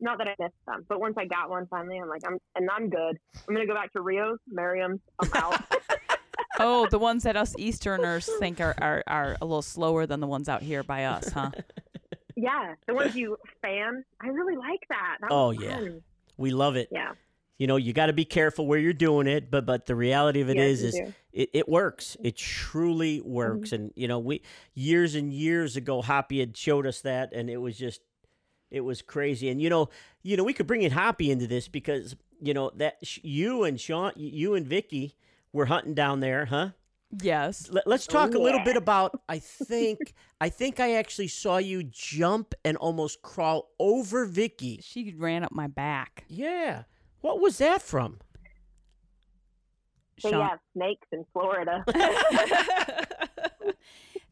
not 0.00 0.18
that 0.18 0.28
I 0.28 0.34
missed 0.38 0.54
them, 0.66 0.84
but 0.88 1.00
once 1.00 1.14
I 1.16 1.24
got 1.24 1.48
one 1.48 1.66
finally, 1.68 1.98
I'm 1.98 2.08
like, 2.08 2.22
I'm 2.26 2.38
and 2.56 2.68
I'm 2.70 2.90
good. 2.90 3.16
I'm 3.48 3.54
gonna 3.54 3.66
go 3.66 3.74
back 3.74 3.92
to 3.92 4.00
Rios, 4.02 4.38
Merriam's. 4.48 5.00
I'm 5.20 5.30
out. 5.34 5.60
Oh, 6.58 6.86
the 6.90 6.98
ones 6.98 7.22
that 7.24 7.36
us 7.36 7.54
Easterners 7.58 8.28
think 8.38 8.60
are, 8.60 8.74
are 8.80 9.02
are 9.06 9.36
a 9.40 9.44
little 9.44 9.62
slower 9.62 10.06
than 10.06 10.20
the 10.20 10.26
ones 10.26 10.48
out 10.48 10.62
here 10.62 10.82
by 10.82 11.04
us, 11.04 11.30
huh? 11.30 11.50
yeah, 12.36 12.74
the 12.86 12.94
ones 12.94 13.14
you 13.16 13.36
fan, 13.62 14.04
I 14.20 14.28
really 14.28 14.56
like 14.56 14.80
that. 14.88 15.16
that 15.20 15.30
Oh, 15.30 15.48
was 15.48 15.58
yeah. 15.60 15.76
fun. 15.76 16.02
We 16.36 16.50
love 16.50 16.76
it. 16.76 16.88
yeah. 16.90 17.12
You 17.58 17.66
know, 17.66 17.76
you 17.76 17.94
got 17.94 18.06
to 18.06 18.12
be 18.12 18.26
careful 18.26 18.66
where 18.66 18.78
you're 18.78 18.92
doing 18.92 19.26
it, 19.26 19.50
but 19.50 19.64
but 19.64 19.86
the 19.86 19.94
reality 19.94 20.42
of 20.42 20.50
it 20.50 20.56
Yes, 20.58 20.80
is, 20.80 20.82
is 20.94 21.00
it, 21.32 21.50
it 21.54 21.68
works. 21.68 22.14
It 22.22 22.36
truly 22.36 23.22
works. 23.22 23.70
Mm-hmm. 23.70 23.82
And 23.82 23.92
you 23.96 24.08
know, 24.08 24.18
we 24.18 24.42
years 24.74 25.14
and 25.14 25.32
years 25.32 25.74
ago, 25.74 26.02
Hoppy 26.02 26.40
had 26.40 26.54
showed 26.54 26.86
us 26.86 27.00
that, 27.00 27.32
and 27.32 27.48
it 27.48 27.56
was 27.56 27.78
just, 27.78 28.02
it 28.70 28.82
was 28.82 29.00
crazy. 29.00 29.48
And 29.48 29.62
you 29.62 29.70
know, 29.70 29.88
you 30.22 30.36
know, 30.36 30.44
we 30.44 30.52
could 30.52 30.66
bring 30.66 30.82
in 30.82 30.90
Hoppy 30.92 31.30
into 31.30 31.46
this 31.46 31.66
because 31.66 32.14
you 32.42 32.52
know 32.52 32.72
that 32.76 32.98
sh- 33.02 33.20
you 33.22 33.64
and 33.64 33.80
Sean, 33.80 34.12
you 34.16 34.54
and 34.54 34.66
Vicky 34.66 35.16
were 35.56 35.66
hunting 35.66 35.94
down 35.94 36.20
there, 36.20 36.44
huh? 36.44 36.70
Yes. 37.22 37.68
Let, 37.70 37.86
us 37.86 38.06
talk 38.06 38.34
a 38.34 38.38
little 38.38 38.60
bit 38.64 38.76
about. 38.76 39.20
I 39.28 39.38
think 39.38 40.14
I 40.40 40.48
think 40.48 40.80
I 40.80 40.94
actually 40.94 41.28
saw 41.28 41.56
you 41.56 41.82
jump 41.82 42.54
and 42.64 42.76
almost 42.76 43.22
crawl 43.22 43.70
over 43.78 44.26
Vicky. 44.26 44.80
She 44.82 45.14
ran 45.16 45.42
up 45.42 45.52
my 45.52 45.66
back. 45.66 46.24
Yeah, 46.28 46.82
what 47.20 47.40
was 47.40 47.58
that 47.58 47.80
from? 47.82 48.18
They 50.22 50.30
Shaun- 50.30 50.46
have 50.46 50.58
snakes 50.74 51.06
in 51.12 51.24
Florida. 51.32 51.84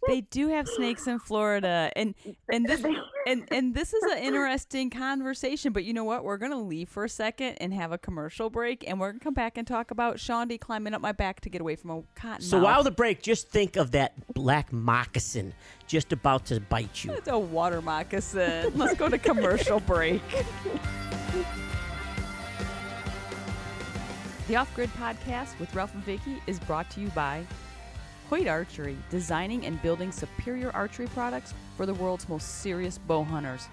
they 0.06 0.20
do 0.22 0.48
have 0.48 0.68
snakes 0.68 1.06
in 1.06 1.18
Florida, 1.18 1.90
and 1.96 2.14
and 2.50 2.66
this 2.66 2.84
and 3.26 3.44
and 3.50 3.74
this 3.74 3.92
is 3.92 4.02
an 4.12 4.18
interesting 4.22 4.90
conversation. 4.90 5.72
But 5.72 5.84
you 5.84 5.92
know 5.92 6.04
what? 6.04 6.24
We're 6.24 6.36
gonna 6.36 6.60
leave 6.60 6.88
for 6.88 7.04
a 7.04 7.08
second 7.08 7.56
and 7.56 7.72
have 7.74 7.92
a 7.92 7.98
commercial 7.98 8.50
break, 8.50 8.84
and 8.86 9.00
we're 9.00 9.12
gonna 9.12 9.20
come 9.20 9.34
back 9.34 9.58
and 9.58 9.66
talk 9.66 9.90
about 9.90 10.16
Shaundi 10.16 10.58
climbing 10.58 10.94
up 10.94 11.00
my 11.00 11.12
back 11.12 11.40
to 11.40 11.50
get 11.50 11.60
away 11.60 11.76
from 11.76 11.90
a 11.90 12.02
cotton. 12.14 12.42
So 12.42 12.58
while 12.58 12.82
the 12.82 12.90
break, 12.90 13.22
just 13.22 13.50
think 13.50 13.76
of 13.76 13.92
that 13.92 14.14
black 14.34 14.72
moccasin 14.72 15.54
just 15.86 16.12
about 16.12 16.46
to 16.46 16.60
bite 16.60 17.04
you. 17.04 17.12
it's 17.12 17.28
a 17.28 17.38
water 17.38 17.82
moccasin. 17.82 18.72
Let's 18.76 18.94
go 18.98 19.08
to 19.08 19.18
commercial 19.18 19.80
break. 19.80 20.22
The 24.46 24.56
Off 24.56 24.74
Grid 24.74 24.90
Podcast 25.00 25.58
with 25.58 25.74
Ralph 25.74 25.94
and 25.94 26.04
Vicky 26.04 26.36
is 26.46 26.60
brought 26.60 26.90
to 26.90 27.00
you 27.00 27.08
by 27.08 27.46
Hoyt 28.28 28.46
Archery, 28.48 28.96
designing 29.10 29.66
and 29.66 29.80
building 29.82 30.10
superior 30.10 30.70
archery 30.72 31.06
products 31.08 31.54
for 31.76 31.86
the 31.86 31.94
world's 31.94 32.28
most 32.28 32.60
serious 32.60 32.98
bow 32.98 33.22
hunters. 33.22 33.68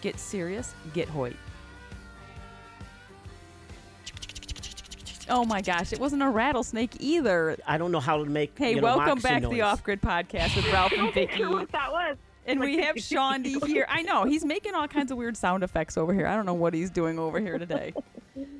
Get 0.00 0.18
serious, 0.18 0.74
get 0.94 1.08
Hoyt. 1.08 1.36
Oh 5.28 5.44
my 5.44 5.60
gosh, 5.60 5.92
it 5.92 5.98
wasn't 5.98 6.22
a 6.22 6.28
rattlesnake 6.28 6.92
either. 7.00 7.56
I 7.66 7.78
don't 7.78 7.90
know 7.90 8.00
how 8.00 8.22
to 8.22 8.30
make. 8.30 8.56
Hey, 8.56 8.70
you 8.70 8.76
know, 8.76 8.82
welcome 8.84 9.06
moccasin 9.18 9.22
back 9.22 9.42
to 9.42 9.48
the 9.48 9.62
Off 9.62 9.82
Grid 9.82 10.00
Podcast 10.00 10.54
with 10.54 10.72
Ralph 10.72 10.92
and 10.92 11.12
Vicky. 11.14 11.44
what 11.44 11.70
that 11.72 11.90
was. 11.90 12.16
And 12.46 12.60
we 12.60 12.78
have 12.78 12.94
Shaundi 12.94 13.64
here. 13.66 13.86
I 13.88 14.02
know 14.02 14.22
he's 14.24 14.44
making 14.44 14.74
all 14.74 14.86
kinds 14.86 15.10
of 15.10 15.18
weird 15.18 15.36
sound 15.36 15.64
effects 15.64 15.96
over 15.98 16.14
here. 16.14 16.28
I 16.28 16.36
don't 16.36 16.46
know 16.46 16.54
what 16.54 16.74
he's 16.74 16.90
doing 16.90 17.18
over 17.18 17.40
here 17.40 17.58
today. 17.58 17.92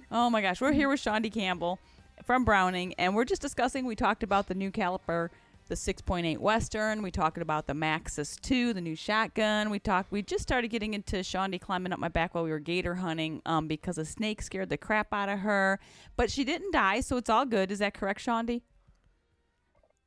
Oh 0.09 0.31
my 0.31 0.41
gosh, 0.41 0.61
we're 0.61 0.73
here 0.73 0.89
with 0.89 1.01
Shaundi 1.01 1.35
Campbell 1.35 1.81
from 2.27 2.45
Browning, 2.45 2.93
and 2.95 3.15
we're 3.15 3.25
just 3.25 3.41
discussing. 3.41 3.87
We 3.87 3.95
talked 3.95 4.23
about 4.25 4.49
the 4.49 4.55
new 4.55 4.71
caliber, 4.73 5.31
the 5.69 5.77
6.8 5.77 6.39
Western. 6.39 7.01
We 7.03 7.13
talked 7.13 7.39
about 7.39 7.69
the 7.69 7.73
Maxus 7.73 8.39
2, 8.41 8.73
the 8.75 8.81
new 8.81 8.97
shotgun. 8.97 9.71
We 9.71 9.79
talked. 9.79 10.11
We 10.11 10.23
just 10.23 10.43
started 10.43 10.69
getting 10.69 10.93
into 10.93 11.17
Shaundi 11.19 11.61
climbing 11.61 11.93
up 11.93 12.01
my 12.01 12.09
back 12.09 12.35
while 12.35 12.43
we 12.45 12.51
were 12.51 12.59
gator 12.59 12.97
hunting, 12.97 13.41
um, 13.47 13.69
because 13.69 13.97
a 13.97 14.05
snake 14.05 14.43
scared 14.43 14.69
the 14.69 14.77
crap 14.77 15.13
out 15.13 15.29
of 15.29 15.39
her, 15.41 15.79
but 16.17 16.31
she 16.31 16.45
didn't 16.45 16.73
die, 16.73 17.01
so 17.01 17.17
it's 17.17 17.31
all 17.31 17.47
good. 17.47 17.71
Is 17.71 17.79
that 17.79 17.95
correct, 17.95 18.21
Shaundi? 18.21 18.63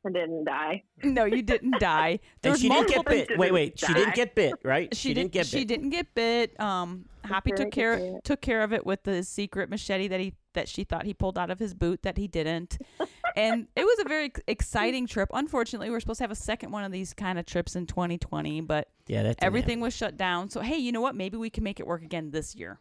I 0.05 0.11
didn't 0.11 0.45
die. 0.45 0.83
No, 1.03 1.25
you 1.25 1.41
didn't 1.41 1.75
die. 1.79 2.09
And 2.11 2.19
There's 2.41 2.59
she 2.59 2.69
didn't 2.69 2.89
multiple 2.89 3.03
get 3.03 3.09
bit. 3.11 3.27
things 3.29 3.39
Wait, 3.39 3.47
to 3.49 3.53
wait. 3.53 3.79
She 3.79 3.87
die. 3.87 3.93
didn't 3.93 4.15
get 4.15 4.35
bit, 4.35 4.53
right? 4.63 4.95
she, 4.95 5.13
didn't 5.13 5.31
did, 5.33 5.39
get 5.39 5.45
She 5.47 5.65
didn't 5.65 5.89
get 5.89 6.13
bit. 6.15 6.59
Um, 6.59 7.05
Hoppy 7.25 7.51
took 7.51 7.71
care 7.71 8.19
took 8.23 8.39
care 8.39 8.61
of 8.61 8.71
it 8.71 8.85
with 8.85 9.03
the 9.03 9.23
secret 9.23 9.69
machete 9.69 10.07
that 10.07 10.21
he 10.21 10.33
that 10.53 10.67
she 10.67 10.83
thought 10.83 11.05
he 11.05 11.13
pulled 11.13 11.37
out 11.37 11.49
of 11.49 11.59
his 11.59 11.73
boot 11.73 12.01
that 12.03 12.17
he 12.17 12.27
didn't, 12.27 12.77
and 13.35 13.67
it 13.75 13.83
was 13.83 13.99
a 13.99 14.07
very 14.07 14.31
exciting 14.47 15.07
trip. 15.07 15.29
Unfortunately, 15.33 15.89
we 15.89 15.95
are 15.95 15.99
supposed 15.99 16.19
to 16.19 16.23
have 16.23 16.31
a 16.31 16.35
second 16.35 16.71
one 16.71 16.83
of 16.83 16.91
these 16.91 17.13
kind 17.13 17.39
of 17.39 17.45
trips 17.45 17.75
in 17.75 17.85
2020, 17.85 18.61
but 18.61 18.89
Yeah, 19.07 19.23
that 19.23 19.37
didn't 19.37 19.43
everything 19.43 19.79
was 19.79 19.95
shut 19.95 20.17
down. 20.17 20.49
So 20.49 20.61
hey, 20.61 20.77
you 20.77 20.91
know 20.91 21.01
what? 21.01 21.15
Maybe 21.15 21.37
we 21.37 21.49
can 21.49 21.63
make 21.63 21.79
it 21.79 21.87
work 21.87 22.03
again 22.03 22.31
this 22.31 22.55
year. 22.55 22.79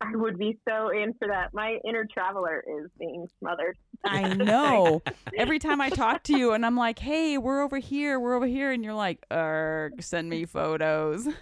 I 0.00 0.14
would 0.14 0.38
be 0.38 0.58
so 0.68 0.90
in 0.90 1.14
for 1.14 1.26
that. 1.28 1.54
My 1.54 1.78
inner 1.88 2.04
traveler 2.12 2.62
is 2.68 2.90
being 2.98 3.26
smothered. 3.38 3.78
I 4.04 4.34
know. 4.34 5.02
Every 5.36 5.58
time 5.58 5.80
I 5.80 5.88
talk 5.88 6.22
to 6.24 6.36
you 6.36 6.52
and 6.52 6.66
I'm 6.66 6.76
like, 6.76 6.98
"Hey, 6.98 7.38
we're 7.38 7.62
over 7.62 7.78
here, 7.78 8.20
we're 8.20 8.34
over 8.34 8.46
here," 8.46 8.72
and 8.72 8.84
you're 8.84 8.94
like, 8.94 9.24
"Erg, 9.32 10.02
send 10.02 10.28
me 10.28 10.44
photos." 10.44 11.26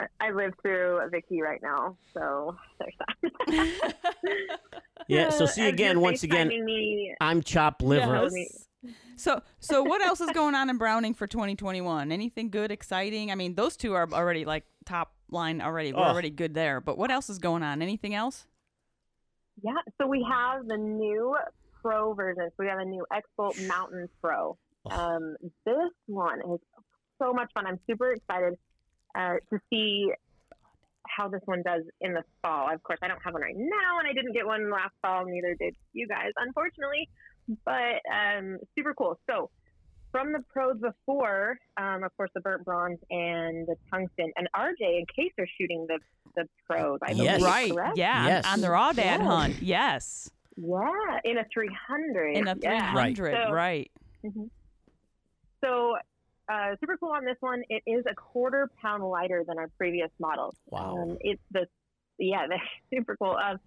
I- 0.00 0.26
I 0.28 0.30
live 0.30 0.52
through 0.62 1.00
Vicky 1.10 1.42
right 1.42 1.60
now, 1.62 1.96
so 2.14 2.56
there's 2.78 2.94
that. 2.98 3.94
Yeah, 5.08 5.30
so 5.30 5.44
Uh, 5.44 5.46
see 5.48 5.62
as 5.62 5.72
again, 5.72 6.00
once 6.00 6.22
again, 6.22 6.48
me, 6.48 7.14
I'm 7.20 7.42
chopped 7.42 7.82
liver. 7.82 8.28
Yes. 8.32 8.66
So, 9.16 9.42
so 9.58 9.82
what 9.82 10.00
else 10.02 10.20
is 10.20 10.30
going 10.30 10.54
on 10.54 10.70
in 10.70 10.78
Browning 10.78 11.14
for 11.14 11.26
2021? 11.26 12.12
Anything 12.12 12.48
good, 12.50 12.70
exciting? 12.70 13.30
I 13.30 13.34
mean, 13.34 13.54
those 13.54 13.76
two 13.76 13.92
are 13.94 14.08
already 14.12 14.44
like 14.44 14.64
top 14.86 15.12
line 15.30 15.60
already. 15.60 15.92
We're 15.92 16.00
Oh. 16.00 16.04
already 16.04 16.30
good 16.30 16.54
there. 16.54 16.80
But 16.80 16.96
what 16.96 17.10
else 17.10 17.28
is 17.28 17.38
going 17.38 17.62
on? 17.62 17.82
Anything 17.82 18.14
else? 18.14 18.46
yeah. 19.62 19.72
So 20.00 20.06
we 20.06 20.24
have 20.30 20.66
the 20.66 20.76
new 20.76 21.36
Pro 21.82 22.14
version. 22.14 22.48
So 22.50 22.54
we 22.60 22.66
have 22.68 22.78
a 22.78 22.84
new 22.84 23.04
X-Bolt 23.12 23.58
Mountain 23.66 24.08
Pro. 24.22 24.56
Oh. 24.86 24.90
Um, 24.90 25.36
this 25.66 25.90
one 26.06 26.38
is 26.40 26.60
so 27.20 27.32
much 27.32 27.50
fun. 27.54 27.66
I'm 27.66 27.80
super 27.88 28.12
excited 28.12 28.54
uh, 29.14 29.34
to 29.50 29.58
see 29.70 30.10
how 31.08 31.28
this 31.28 31.40
one 31.46 31.62
does 31.64 31.82
in 32.00 32.12
the 32.14 32.22
fall. 32.42 32.72
Of 32.72 32.82
course, 32.82 32.98
I 33.02 33.08
don't 33.08 33.20
have 33.24 33.32
one 33.34 33.42
right 33.42 33.56
now, 33.56 33.98
and 33.98 34.08
I 34.08 34.12
didn't 34.12 34.32
get 34.32 34.46
one 34.46 34.70
last 34.70 34.92
fall. 35.02 35.24
Neither 35.26 35.54
did 35.54 35.74
you 35.92 36.06
guys, 36.06 36.30
unfortunately. 36.36 37.08
But 37.64 38.00
um, 38.12 38.58
super 38.78 38.94
cool. 38.94 39.18
So 39.28 39.50
from 40.12 40.32
the 40.32 40.40
pros 40.52 40.76
before, 40.80 41.56
um, 41.76 42.04
of 42.04 42.16
course, 42.16 42.30
the 42.34 42.40
burnt 42.40 42.64
bronze 42.64 42.98
and 43.10 43.66
the 43.66 43.74
tungsten, 43.92 44.30
and 44.36 44.48
RJ 44.54 44.98
and 44.98 45.06
Case 45.16 45.32
are 45.38 45.46
shooting 45.58 45.86
the 45.88 45.98
the 46.36 46.44
pros. 46.68 46.98
I 47.02 47.10
Yes. 47.12 47.38
believe, 47.38 47.42
right. 47.44 47.72
correct? 47.72 47.96
Yeah. 47.98 48.26
Yes. 48.26 48.46
On, 48.46 48.52
on 48.52 48.60
their 48.60 48.70
Aoudad 48.70 48.96
Yeah. 49.18 49.24
hunt. 49.24 49.62
Yes. 49.62 50.30
Yeah, 50.56 51.18
in 51.24 51.38
a 51.38 51.44
300. 51.52 52.36
In 52.36 52.46
a 52.46 52.56
yeah. 52.62 52.92
300. 52.92 53.32
So- 53.46 53.52
Right. 53.52 53.90
Mhm. 54.24 54.48
So, 55.64 55.96
uh, 56.50 56.76
super 56.80 56.96
cool 56.96 57.10
on 57.10 57.24
this 57.24 57.36
one. 57.40 57.62
It 57.68 57.82
is 57.86 58.04
a 58.10 58.14
quarter 58.14 58.68
pound 58.80 59.04
lighter 59.04 59.44
than 59.46 59.58
our 59.58 59.68
previous 59.78 60.10
model. 60.18 60.54
Wow. 60.68 60.96
Um, 60.96 61.18
it's 61.20 61.42
the, 61.52 61.66
yeah, 62.18 62.46
they're 62.48 62.62
super 62.92 63.16
cool. 63.16 63.36
Um, 63.36 63.58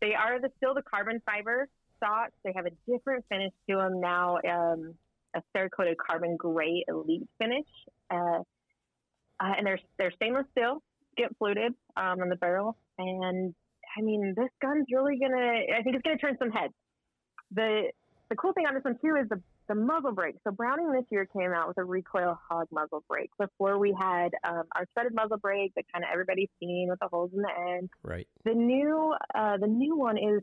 they 0.00 0.14
are 0.14 0.40
the 0.40 0.50
still 0.56 0.74
the 0.74 0.82
carbon 0.82 1.20
fiber 1.26 1.68
stocks. 1.96 2.32
They 2.44 2.52
have 2.54 2.66
a 2.66 2.70
different 2.90 3.24
finish 3.28 3.52
to 3.68 3.76
them 3.76 4.00
now. 4.00 4.36
Um, 4.36 4.94
a 5.34 5.42
Cerakoted 5.56 5.94
carbon 5.96 6.36
gray 6.36 6.84
elite 6.88 7.28
finish, 7.38 7.66
uh, 8.10 8.40
uh, 9.38 9.52
and 9.56 9.64
they're 9.64 9.78
they're 9.96 10.10
stainless 10.12 10.46
steel, 10.50 10.82
get 11.16 11.36
fluted 11.38 11.72
um, 11.96 12.20
on 12.20 12.28
the 12.28 12.36
barrel, 12.36 12.76
and 12.98 13.54
I 13.96 14.02
mean, 14.02 14.34
this 14.36 14.48
gun's 14.60 14.86
really 14.92 15.18
gonna. 15.18 15.60
I 15.78 15.82
think 15.82 15.94
it's 15.94 16.02
gonna 16.02 16.18
turn 16.18 16.36
some 16.38 16.50
heads. 16.50 16.74
The 17.52 17.92
the 18.28 18.36
cool 18.36 18.52
thing 18.52 18.66
on 18.66 18.74
this 18.74 18.82
one 18.82 18.98
too 19.00 19.16
is 19.20 19.28
the 19.28 19.40
the 19.70 19.76
muzzle 19.76 20.10
brake. 20.10 20.34
So 20.42 20.50
Browning 20.50 20.90
this 20.90 21.04
year 21.10 21.26
came 21.26 21.52
out 21.52 21.68
with 21.68 21.78
a 21.78 21.84
recoil 21.84 22.36
hog 22.48 22.66
muzzle 22.72 23.04
brake. 23.08 23.30
Before 23.38 23.78
we 23.78 23.94
had 23.96 24.30
um, 24.42 24.64
our 24.74 24.84
threaded 24.92 25.14
muzzle 25.14 25.36
brake 25.36 25.72
that 25.76 25.84
kind 25.92 26.04
of 26.04 26.10
everybody's 26.12 26.48
seen 26.58 26.88
with 26.90 26.98
the 26.98 27.06
holes 27.06 27.30
in 27.32 27.40
the 27.40 27.74
end. 27.76 27.88
Right. 28.02 28.26
The 28.44 28.52
new 28.52 29.14
uh, 29.32 29.58
the 29.58 29.68
new 29.68 29.96
one 29.96 30.18
is 30.18 30.42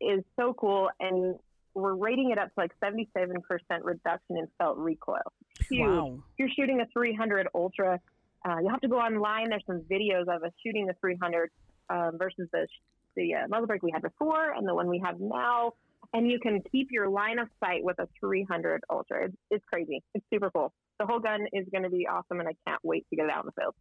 is 0.00 0.22
so 0.38 0.54
cool, 0.54 0.90
and 1.00 1.34
we're 1.74 1.94
rating 1.94 2.30
it 2.30 2.38
up 2.38 2.54
to 2.54 2.54
like 2.56 2.70
seventy 2.78 3.08
seven 3.18 3.42
percent 3.42 3.84
reduction 3.84 4.36
in 4.36 4.46
felt 4.58 4.78
recoil. 4.78 5.18
Huge. 5.68 5.80
Wow. 5.80 6.14
If 6.14 6.38
you're 6.38 6.48
shooting 6.56 6.80
a 6.80 6.86
300 6.92 7.48
Ultra, 7.54 7.98
uh, 8.48 8.56
you 8.62 8.68
have 8.70 8.80
to 8.80 8.88
go 8.88 8.98
online. 8.98 9.48
There's 9.48 9.64
some 9.66 9.80
videos 9.90 10.22
of 10.22 10.44
us 10.44 10.52
shooting 10.64 10.86
the 10.86 10.94
300 11.00 11.50
um, 11.90 12.12
versus 12.16 12.48
the 12.52 12.68
the 13.16 13.34
uh, 13.34 13.48
muzzle 13.48 13.66
brake 13.66 13.82
we 13.82 13.90
had 13.90 14.02
before 14.02 14.52
and 14.52 14.68
the 14.68 14.74
one 14.74 14.88
we 14.88 15.02
have 15.04 15.18
now. 15.18 15.72
And 16.14 16.30
you 16.30 16.38
can 16.40 16.60
keep 16.70 16.88
your 16.90 17.08
line 17.08 17.38
of 17.38 17.48
sight 17.64 17.82
with 17.82 17.98
a 17.98 18.06
300 18.20 18.82
Ultra. 18.90 19.26
It's, 19.26 19.36
it's 19.50 19.64
crazy. 19.66 20.02
It's 20.14 20.24
super 20.32 20.50
cool. 20.50 20.72
The 21.00 21.06
whole 21.06 21.20
gun 21.20 21.46
is 21.52 21.66
going 21.72 21.84
to 21.84 21.90
be 21.90 22.06
awesome, 22.06 22.38
and 22.40 22.48
I 22.48 22.52
can't 22.66 22.80
wait 22.82 23.06
to 23.10 23.16
get 23.16 23.24
it 23.26 23.30
out 23.30 23.44
in 23.44 23.46
the 23.54 23.60
field. 23.60 23.74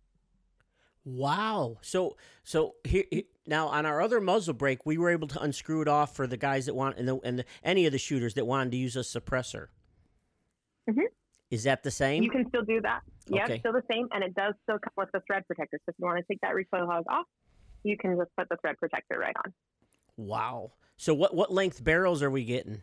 Wow. 1.04 1.78
So 1.82 2.16
so 2.44 2.76
here, 2.84 3.04
he- 3.10 3.26
now 3.48 3.68
on 3.68 3.86
our 3.86 4.02
other 4.02 4.22
muzzle 4.22 4.54
brake, 4.54 4.86
we 4.86 4.98
were 4.98 5.10
able 5.10 5.28
to 5.30 5.42
unscrew 5.42 5.82
it 5.82 5.88
off 5.88 6.16
for 6.16 6.28
the 6.28 6.38
guys 6.38 6.68
that 6.68 6.76
want 6.76 6.98
and 6.98 7.08
the, 7.08 7.18
and 7.24 7.40
the, 7.40 7.46
any 7.64 7.86
of 7.88 7.92
the 7.92 7.98
shooters 7.98 8.36
that 8.36 8.46
wanted 8.46 8.72
to 8.72 8.78
use 8.78 8.96
a 8.96 9.00
suppressor. 9.00 9.68
Mhm. 10.90 11.06
Is 11.50 11.64
that 11.64 11.84
the 11.84 11.92
same? 11.92 12.24
You 12.24 12.30
can 12.30 12.48
still 12.50 12.64
do 12.64 12.80
that. 12.82 13.02
Yeah, 13.28 13.44
Okay. 13.46 13.54
it's 13.56 13.62
still 13.62 13.74
the 13.74 13.84
same, 13.92 14.08
and 14.14 14.24
it 14.24 14.34
does 14.36 14.54
still 14.64 14.78
come 14.80 14.94
with 14.96 15.10
the 15.12 15.22
thread 15.28 15.46
protector. 15.48 15.78
So 15.86 15.90
if 15.90 15.96
you 16.00 16.06
want 16.06 16.20
to 16.20 16.24
take 16.32 16.40
that 16.42 16.54
recoil 16.56 16.86
hog 16.86 17.04
off, 17.10 17.26
you 17.84 17.98
can 17.98 18.16
just 18.16 18.30
put 18.38 18.48
the 18.50 18.58
thread 18.62 18.78
protector 18.78 19.18
right 19.20 19.36
on. 19.44 19.54
Wow. 20.26 20.72
So 20.98 21.14
what 21.14 21.36
what 21.36 21.52
length 21.52 21.84
barrels 21.84 22.22
are 22.22 22.30
we 22.30 22.46
getting? 22.46 22.82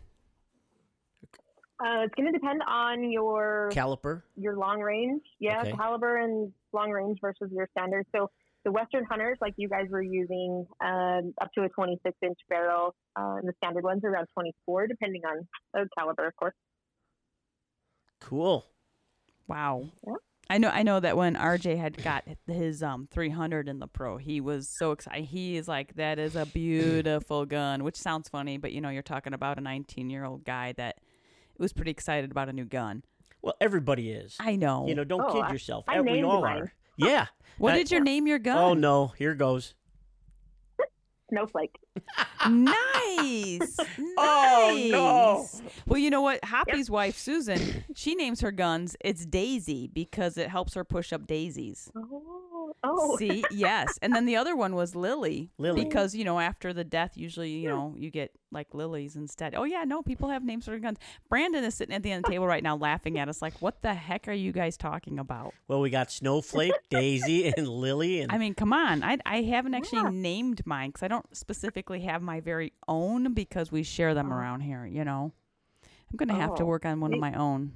Uh, 1.81 2.03
it's 2.03 2.15
going 2.17 2.27
to 2.27 2.37
depend 2.37 2.61
on 2.67 3.13
your 3.13 3.69
Caliber. 3.73 4.25
your 4.37 4.57
long 4.57 4.81
range, 4.81 5.23
yeah, 5.39 5.61
Okay. 5.61 5.73
caliber 5.77 6.17
and 6.17 6.53
long 6.73 6.91
range 6.91 7.19
versus 7.21 7.49
your 7.53 7.69
standard. 7.71 8.05
So 8.13 8.31
the 8.65 8.73
Western 8.73 9.05
Hunters, 9.05 9.39
like 9.41 9.55
you 9.57 9.69
guys 9.69 9.87
were 9.89 10.03
using, 10.03 10.67
um, 10.81 11.33
up 11.41 11.53
to 11.55 11.63
a 11.63 11.69
26 11.69 12.17
inch 12.21 12.39
barrel, 12.49 12.97
uh, 13.17 13.37
and 13.39 13.47
the 13.49 13.53
standard 13.59 13.85
ones 13.85 14.03
are 14.05 14.09
around 14.09 14.27
24, 14.35 14.89
depending 14.89 15.23
on 15.25 15.47
the 15.73 15.89
caliber, 15.97 16.27
of 16.27 16.35
course. 16.35 16.55
Cool. 18.21 18.67
Wow. 19.47 19.93
Yeah. 20.05 20.15
I 20.51 20.57
know 20.59 20.69
I 20.71 20.83
know 20.83 20.99
that 20.99 21.17
when 21.17 21.35
RJ 21.37 21.77
had 21.79 22.03
got 22.03 22.25
his 22.47 22.83
um 22.83 23.07
300 23.11 23.69
in 23.69 23.81
the 23.81 23.87
pro, 23.87 24.17
he 24.17 24.41
was 24.41 24.69
so 24.69 24.93
excited. 24.93 25.27
He 25.27 25.57
is 25.57 25.69
like 25.69 25.95
that 25.97 26.19
is 26.19 26.37
a 26.37 26.47
beautiful 26.47 27.45
gun, 27.45 27.85
which 27.85 27.97
sounds 27.97 28.29
funny, 28.29 28.57
but 28.57 28.73
you 28.73 28.81
know 28.81 28.89
you're 28.89 29.03
talking 29.03 29.35
about 29.35 29.59
a 29.59 29.63
19-year-old 29.63 30.45
guy 30.45 30.73
that 30.79 30.97
was 31.59 31.73
pretty 31.73 31.91
excited 31.91 32.31
about 32.31 32.49
a 32.49 32.53
new 32.53 32.65
gun. 32.65 33.03
Well, 33.43 33.55
everybody 33.61 34.11
is. 34.11 34.37
I 34.41 34.57
know. 34.57 34.87
You 34.89 34.95
know, 34.95 35.05
don't 35.05 35.21
Oh, 35.21 35.33
kid 35.33 35.43
I- 35.43 35.53
yourself. 35.53 35.85
I 35.87 36.01
we 36.01 36.23
all 36.23 36.41
mine. 36.41 36.63
are. 36.63 36.73
Yeah. 36.97 37.27
what 37.59 37.75
I- 37.75 37.79
did 37.79 37.91
you 37.91 38.01
name 38.01 38.27
your 38.27 38.39
gun? 38.39 38.57
Oh 38.59 38.75
no, 38.75 39.09
here 39.19 39.35
goes. 39.35 39.75
Snowflake. 41.31 41.79
Nice. 42.49 43.77
Oh, 44.17 44.89
no. 44.91 45.39
Nice. 45.41 45.61
Well, 45.87 45.99
you 45.99 46.09
know 46.09 46.23
what? 46.23 46.43
Hoppy's 46.45 46.89
wife 46.89 47.19
Susan, 47.19 47.85
she 47.95 48.15
names 48.15 48.41
her 48.41 48.53
guns. 48.53 48.97
It's 49.01 49.27
Daisy 49.27 49.89
because 49.89 50.39
it 50.39 50.49
helps 50.49 50.75
her 50.75 50.85
push 50.85 51.13
up 51.13 51.27
daisies. 51.27 51.91
Oh, 51.97 52.48
Oh, 52.83 53.13
oh. 53.13 53.17
See, 53.17 53.45
yes. 53.51 53.99
And 54.03 54.15
then 54.15 54.27
the 54.27 54.37
other 54.37 54.57
one 54.57 54.75
was 54.75 54.95
Lily. 54.95 55.51
Lily. 55.59 55.85
Because, 55.85 56.15
you 56.15 56.25
know, 56.25 56.39
after 56.41 56.73
the 56.73 56.85
death, 56.85 57.17
usually, 57.17 57.51
you 57.51 57.69
know, 57.69 57.95
you 57.97 58.11
get 58.11 58.33
like 58.51 58.75
lilies 58.75 59.17
instead. 59.17 59.55
Oh, 59.55 59.65
yeah, 59.65 59.85
no, 59.85 60.03
people 60.03 60.29
have 60.29 60.45
names 60.45 60.65
for 60.65 60.71
their 60.73 60.81
guns. 60.81 60.99
Brandon 61.29 61.65
is 61.65 61.75
sitting 61.75 61.95
at 61.95 62.03
the 62.03 62.11
end 62.11 62.25
of 62.25 62.29
the 62.29 62.35
table 62.35 62.47
right 62.47 62.63
now 62.63 62.77
laughing 62.77 63.19
at 63.19 63.29
us 63.29 63.43
like, 63.43 63.61
what 63.61 63.83
the 63.83 63.95
heck 63.95 64.29
are 64.29 64.33
you 64.33 64.53
guys 64.53 64.77
talking 64.77 65.19
about? 65.19 65.55
Well, 65.67 65.81
we 65.81 65.91
got 65.91 66.11
Snowflake, 66.11 66.73
Daisy, 66.91 67.53
and 67.55 67.69
Lily, 67.69 68.21
and 68.21 68.33
I 68.33 68.39
mean, 68.39 68.55
come 68.55 68.73
on. 68.73 69.03
I, 69.03 69.19
I 69.27 69.43
haven't 69.43 69.75
actually 69.75 70.03
Yeah. 70.03 70.11
named 70.13 70.67
mine 70.67 70.91
because 70.91 71.03
I 71.03 71.09
don't 71.09 71.37
specifically 71.37 72.01
have 72.01 72.23
my 72.23 72.41
very 72.41 72.73
own 72.87 73.35
because 73.35 73.71
we 73.73 73.83
share 73.83 74.15
them 74.15 74.33
oh. 74.33 74.37
around 74.37 74.61
here, 74.61 74.87
you 74.87 75.05
know. 75.05 75.33
I'm 76.11 76.17
going 76.17 76.29
to 76.29 76.35
have 76.35 76.55
to 76.57 76.63
Oh, 76.63 76.67
work 76.67 76.87
on 76.87 77.01
one 77.01 77.13
of 77.13 77.21
my 77.21 77.35
own. 77.35 77.73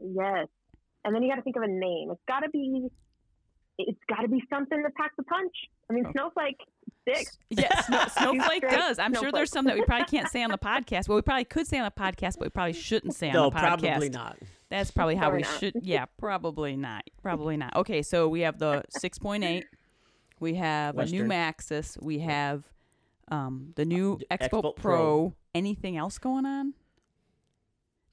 Yes. 0.00 0.48
And 1.04 1.14
then 1.14 1.22
you 1.22 1.30
got 1.30 1.36
to 1.36 1.42
think 1.42 1.56
of 1.56 1.62
a 1.62 1.68
name. 1.68 2.10
It's 2.10 2.20
got 2.26 2.40
to 2.40 2.50
be. 2.50 2.88
It's 3.78 3.98
got 4.08 4.22
to 4.22 4.28
be 4.28 4.42
something 4.50 4.82
that 4.82 4.94
packs 4.96 5.14
a 5.18 5.22
punch. 5.22 5.54
I 5.88 5.92
mean, 5.94 6.04
Oh. 6.06 6.12
Snowflake 6.12 6.58
sticks. 7.02 7.38
Yeah, 7.50 7.80
snow, 7.82 8.04
Snowflake 8.16 8.68
does. 8.68 8.98
I'm 8.98 9.14
sure 9.14 9.30
there's 9.32 9.50
some 9.50 9.64
that 9.66 9.76
we 9.76 9.82
probably 9.84 10.06
can't 10.06 10.28
say 10.28 10.42
on 10.42 10.50
the 10.50 10.58
podcast. 10.62 11.08
Well, 11.08 11.16
we 11.16 11.22
probably 11.22 11.44
could 11.44 11.66
say 11.66 11.78
on 11.78 11.84
the 11.84 11.90
podcast, 12.00 12.38
but 12.38 12.46
we 12.46 12.48
probably 12.50 12.72
shouldn't 12.72 13.14
say 13.14 13.28
on 13.28 13.34
no, 13.34 13.50
the 13.50 13.56
podcast. 13.56 13.80
probably 13.80 14.08
not. 14.10 14.36
That's 14.70 14.90
probably 14.90 15.14
how 15.14 15.30
Probably 15.30 15.38
we 15.38 15.42
not. 15.42 15.60
should. 15.60 15.74
Yeah, 15.82 16.04
probably 16.18 16.76
not. 16.76 17.04
Probably 17.22 17.56
not. 17.56 17.74
Okay, 17.76 18.02
so 18.02 18.28
we 18.28 18.40
have 18.40 18.58
the 18.58 18.82
6.8. 18.98 19.62
We 20.40 20.54
have 20.56 20.98
a 20.98 21.06
new 21.06 21.26
Western. 21.26 21.28
Maxus. 21.28 21.98
We 22.02 22.18
have 22.18 22.64
um, 23.30 23.72
the 23.76 23.84
new 23.86 24.18
D- 24.18 24.26
Expo, 24.30 24.48
Expo 24.50 24.62
Pro. 24.62 24.72
Pro. 24.74 25.34
Anything 25.54 25.96
else 25.96 26.18
going 26.18 26.44
on? 26.44 26.74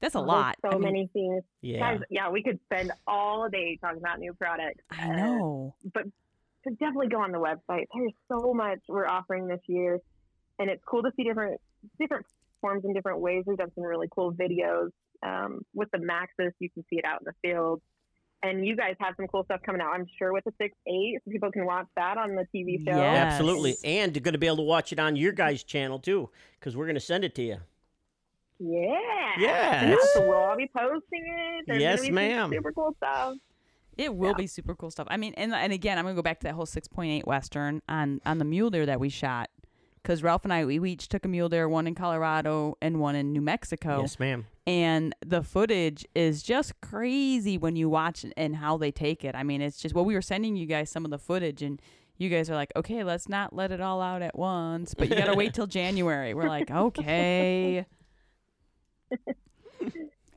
That's 0.05 0.15
a 0.15 0.19
Oh, 0.19 0.21
there's 0.21 0.27
lot. 0.27 0.55
So 0.61 0.69
I 0.69 0.73
mean, 0.73 0.81
many 0.83 1.09
things. 1.13 1.43
Yeah. 1.61 1.79
Guys, 1.79 1.99
yeah, 2.11 2.29
we 2.29 2.43
could 2.43 2.59
spend 2.65 2.91
all 3.07 3.49
day 3.49 3.77
talking 3.81 3.97
about 3.97 4.19
new 4.19 4.33
products. 4.33 4.83
I 4.91 5.09
Uh, 5.09 5.15
know. 5.15 5.75
but 5.93 6.03
to 6.03 6.69
definitely 6.71 7.07
go 7.07 7.21
on 7.21 7.31
the 7.31 7.39
website. 7.39 7.85
There's 7.93 8.13
so 8.31 8.53
much 8.53 8.79
we're 8.87 9.07
offering 9.07 9.47
this 9.47 9.61
year, 9.67 9.99
and 10.59 10.69
it's 10.69 10.83
cool 10.85 11.01
to 11.03 11.11
see 11.15 11.23
different 11.23 11.59
different 11.99 12.25
forms 12.61 12.85
and 12.85 12.93
different 12.93 13.19
ways. 13.19 13.43
We've 13.47 13.57
done 13.57 13.71
some 13.75 13.83
really 13.83 14.07
cool 14.11 14.31
videos 14.33 14.89
um, 15.23 15.61
with 15.73 15.89
the 15.91 15.97
Maxus. 15.99 16.51
You 16.59 16.69
can 16.69 16.83
see 16.89 16.97
it 16.97 17.05
out 17.05 17.21
in 17.21 17.25
the 17.25 17.33
field, 17.47 17.81
and 18.43 18.65
you 18.65 18.75
guys 18.75 18.95
have 18.99 19.13
some 19.17 19.27
cool 19.27 19.43
stuff 19.45 19.61
coming 19.63 19.81
out. 19.81 19.93
I'm 19.93 20.05
sure 20.19 20.33
with 20.33 20.43
the 20.43 20.53
six 20.59 20.75
eight, 20.87 21.19
so 21.25 21.31
people 21.31 21.51
can 21.51 21.65
watch 21.65 21.87
that 21.95 22.17
on 22.17 22.35
the 22.35 22.45
TV 22.55 22.77
show. 22.85 22.95
Yes. 22.97 23.33
Absolutely. 23.33 23.75
And 23.83 24.15
you're 24.15 24.21
going 24.23 24.33
to 24.33 24.39
be 24.39 24.47
able 24.47 24.57
to 24.57 24.63
watch 24.63 24.91
it 24.91 24.99
on 24.99 25.15
your 25.15 25.31
guys' 25.33 25.63
channel 25.63 25.97
too, 25.99 26.29
because 26.59 26.75
we're 26.77 26.85
going 26.85 26.95
to 26.95 26.99
send 27.01 27.23
it 27.23 27.33
to 27.35 27.41
you. 27.43 27.57
Yeah. 28.59 28.99
Yeah, 29.37 29.89
Yeah, 29.89 29.97
so 30.13 30.21
we'll 30.27 30.37
all 30.37 30.55
be 30.57 30.69
posting 30.75 31.25
it. 31.27 31.65
There's 31.67 31.81
Yes, 31.81 31.99
gonna 31.99 32.01
be 32.01 32.07
some 32.07 32.15
ma'am. 32.15 32.51
Super 32.53 32.71
cool 32.71 32.93
stuff. 32.97 33.35
It 33.97 34.13
will 34.15 34.29
Yeah. 34.29 34.33
be 34.33 34.47
super 34.47 34.75
cool 34.75 34.91
stuff. 34.91 35.07
I 35.09 35.17
mean, 35.17 35.33
and 35.35 35.53
and 35.53 35.71
again, 35.73 35.97
I'm 35.97 36.05
gonna 36.05 36.15
go 36.15 36.21
back 36.21 36.39
to 36.39 36.43
that 36.45 36.53
whole 36.53 36.65
6.8 36.65 37.25
Western 37.25 37.81
on 37.89 38.21
on 38.25 38.37
the 38.39 38.45
mule 38.45 38.69
deer 38.69 38.85
that 38.85 38.99
we 38.99 39.09
shot, 39.09 39.49
because 40.01 40.21
Ralph 40.23 40.43
and 40.45 40.53
I 40.53 40.65
we, 40.65 40.79
we 40.79 40.91
each 40.91 41.07
took 41.09 41.25
a 41.25 41.27
mule 41.27 41.49
deer, 41.49 41.67
one 41.69 41.87
in 41.87 41.95
Colorado 41.95 42.77
and 42.81 42.99
one 42.99 43.15
in 43.15 43.31
New 43.33 43.41
Mexico, 43.41 44.01
Yes, 44.01 44.19
ma'am. 44.19 44.47
and 44.67 45.13
the 45.25 45.43
footage 45.43 46.05
is 46.15 46.43
just 46.43 46.79
crazy 46.81 47.57
when 47.57 47.75
you 47.75 47.89
watch 47.89 48.23
it 48.25 48.33
and 48.35 48.57
how 48.57 48.77
they 48.77 48.91
take 48.91 49.23
it. 49.23 49.33
I 49.35 49.43
mean, 49.43 49.61
it's 49.61 49.77
just 49.79 49.95
well, 49.95 50.05
we 50.05 50.13
were 50.13 50.21
sending 50.21 50.55
you 50.55 50.65
guys 50.65 50.89
some 50.89 51.03
of 51.05 51.11
the 51.11 51.19
footage 51.19 51.61
and. 51.61 51.81
You 52.17 52.29
guys 52.29 52.49
are 52.49 52.55
like, 52.55 52.71
okay, 52.77 53.03
let's 53.03 53.27
not 53.27 53.53
let 53.53 53.73
it 53.73 53.81
all 53.81 54.01
out 54.01 54.21
at 54.21 54.37
once, 54.37 54.93
but 54.93 55.09
you 55.09 55.15
gotta 55.17 55.35
wait 55.35 55.53
till 55.53 55.67
January. 55.67 56.33
We're 56.33 56.47
like, 56.47 56.71
okay, 56.71 57.85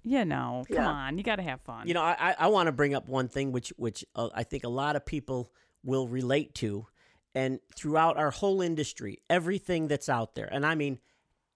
you 0.05 0.25
know, 0.25 0.65
come 0.69 0.77
Yeah. 0.77 0.89
on, 0.89 1.19
you 1.19 1.25
gotta 1.25 1.43
have 1.43 1.61
fun. 1.63 1.87
You 1.87 1.95
know, 1.95 2.03
I 2.03 2.17
I, 2.19 2.35
I 2.41 2.47
want 2.49 2.67
to 2.67 2.73
bring 2.73 2.95
up 2.95 3.09
one 3.09 3.29
thing 3.29 3.53
which 3.53 3.73
which 3.77 4.05
uh, 4.15 4.29
I 4.35 4.43
think 4.45 4.65
a 4.65 4.69
lot 4.69 4.97
of 4.97 5.05
people 5.05 5.53
will 5.85 6.09
relate 6.09 6.55
to, 6.57 6.87
and 7.35 7.61
throughout 7.75 8.17
our 8.17 8.31
whole 8.31 8.61
industry, 8.61 9.19
everything 9.31 9.89
that's 9.89 10.09
out 10.09 10.35
there, 10.35 10.49
and 10.51 10.65
I 10.67 10.75
mean 10.75 10.99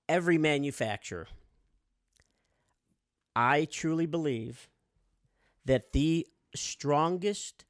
every 0.08 0.38
manufacturer. 0.38 1.28
I 3.34 3.64
truly 3.64 4.06
believe 4.06 4.68
that 5.64 5.92
the 5.92 6.26
strongest, 6.54 7.64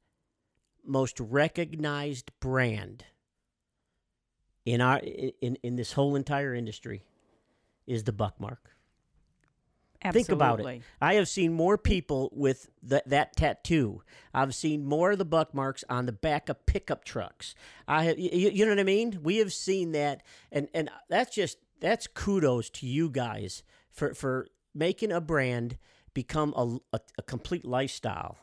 most 0.83 1.19
recognized 1.19 2.31
brand 2.41 3.05
in 4.65 4.81
our 4.81 4.99
in 5.41 5.57
in 5.63 5.75
this 5.77 5.93
whole 5.93 6.15
entire 6.15 6.53
industry 6.53 7.03
is 7.87 8.03
the 8.03 8.11
Buckmark. 8.13 8.72
Think 10.11 10.29
about 10.29 10.59
it. 10.59 10.81
I 11.01 11.13
have 11.15 11.27
seen 11.27 11.53
more 11.53 11.77
people 11.77 12.29
with 12.33 12.69
that 12.83 13.07
that 13.09 13.35
tattoo. 13.35 14.01
I've 14.33 14.53
seen 14.55 14.85
more 14.85 15.11
of 15.11 15.17
the 15.19 15.25
buck 15.25 15.53
marks 15.53 15.83
on 15.89 16.05
the 16.05 16.11
back 16.11 16.49
of 16.49 16.65
pickup 16.65 17.05
trucks. 17.05 17.55
I 17.87 18.03
have, 18.05 18.19
you, 18.19 18.49
you 18.49 18.65
know 18.65 18.71
what 18.71 18.79
I 18.79 18.83
mean? 18.83 19.19
We 19.23 19.37
have 19.37 19.53
seen 19.53 19.91
that, 19.93 20.23
and 20.51 20.67
and 20.73 20.89
that's 21.09 21.33
just 21.33 21.57
that's 21.79 22.07
kudos 22.07 22.69
to 22.71 22.87
you 22.87 23.09
guys 23.09 23.63
for 23.91 24.13
for 24.13 24.47
making 24.73 25.11
a 25.11 25.21
brand 25.21 25.77
become 26.13 26.53
a, 26.57 26.77
a, 26.95 26.99
a 27.17 27.21
complete 27.23 27.65
lifestyle. 27.65 28.37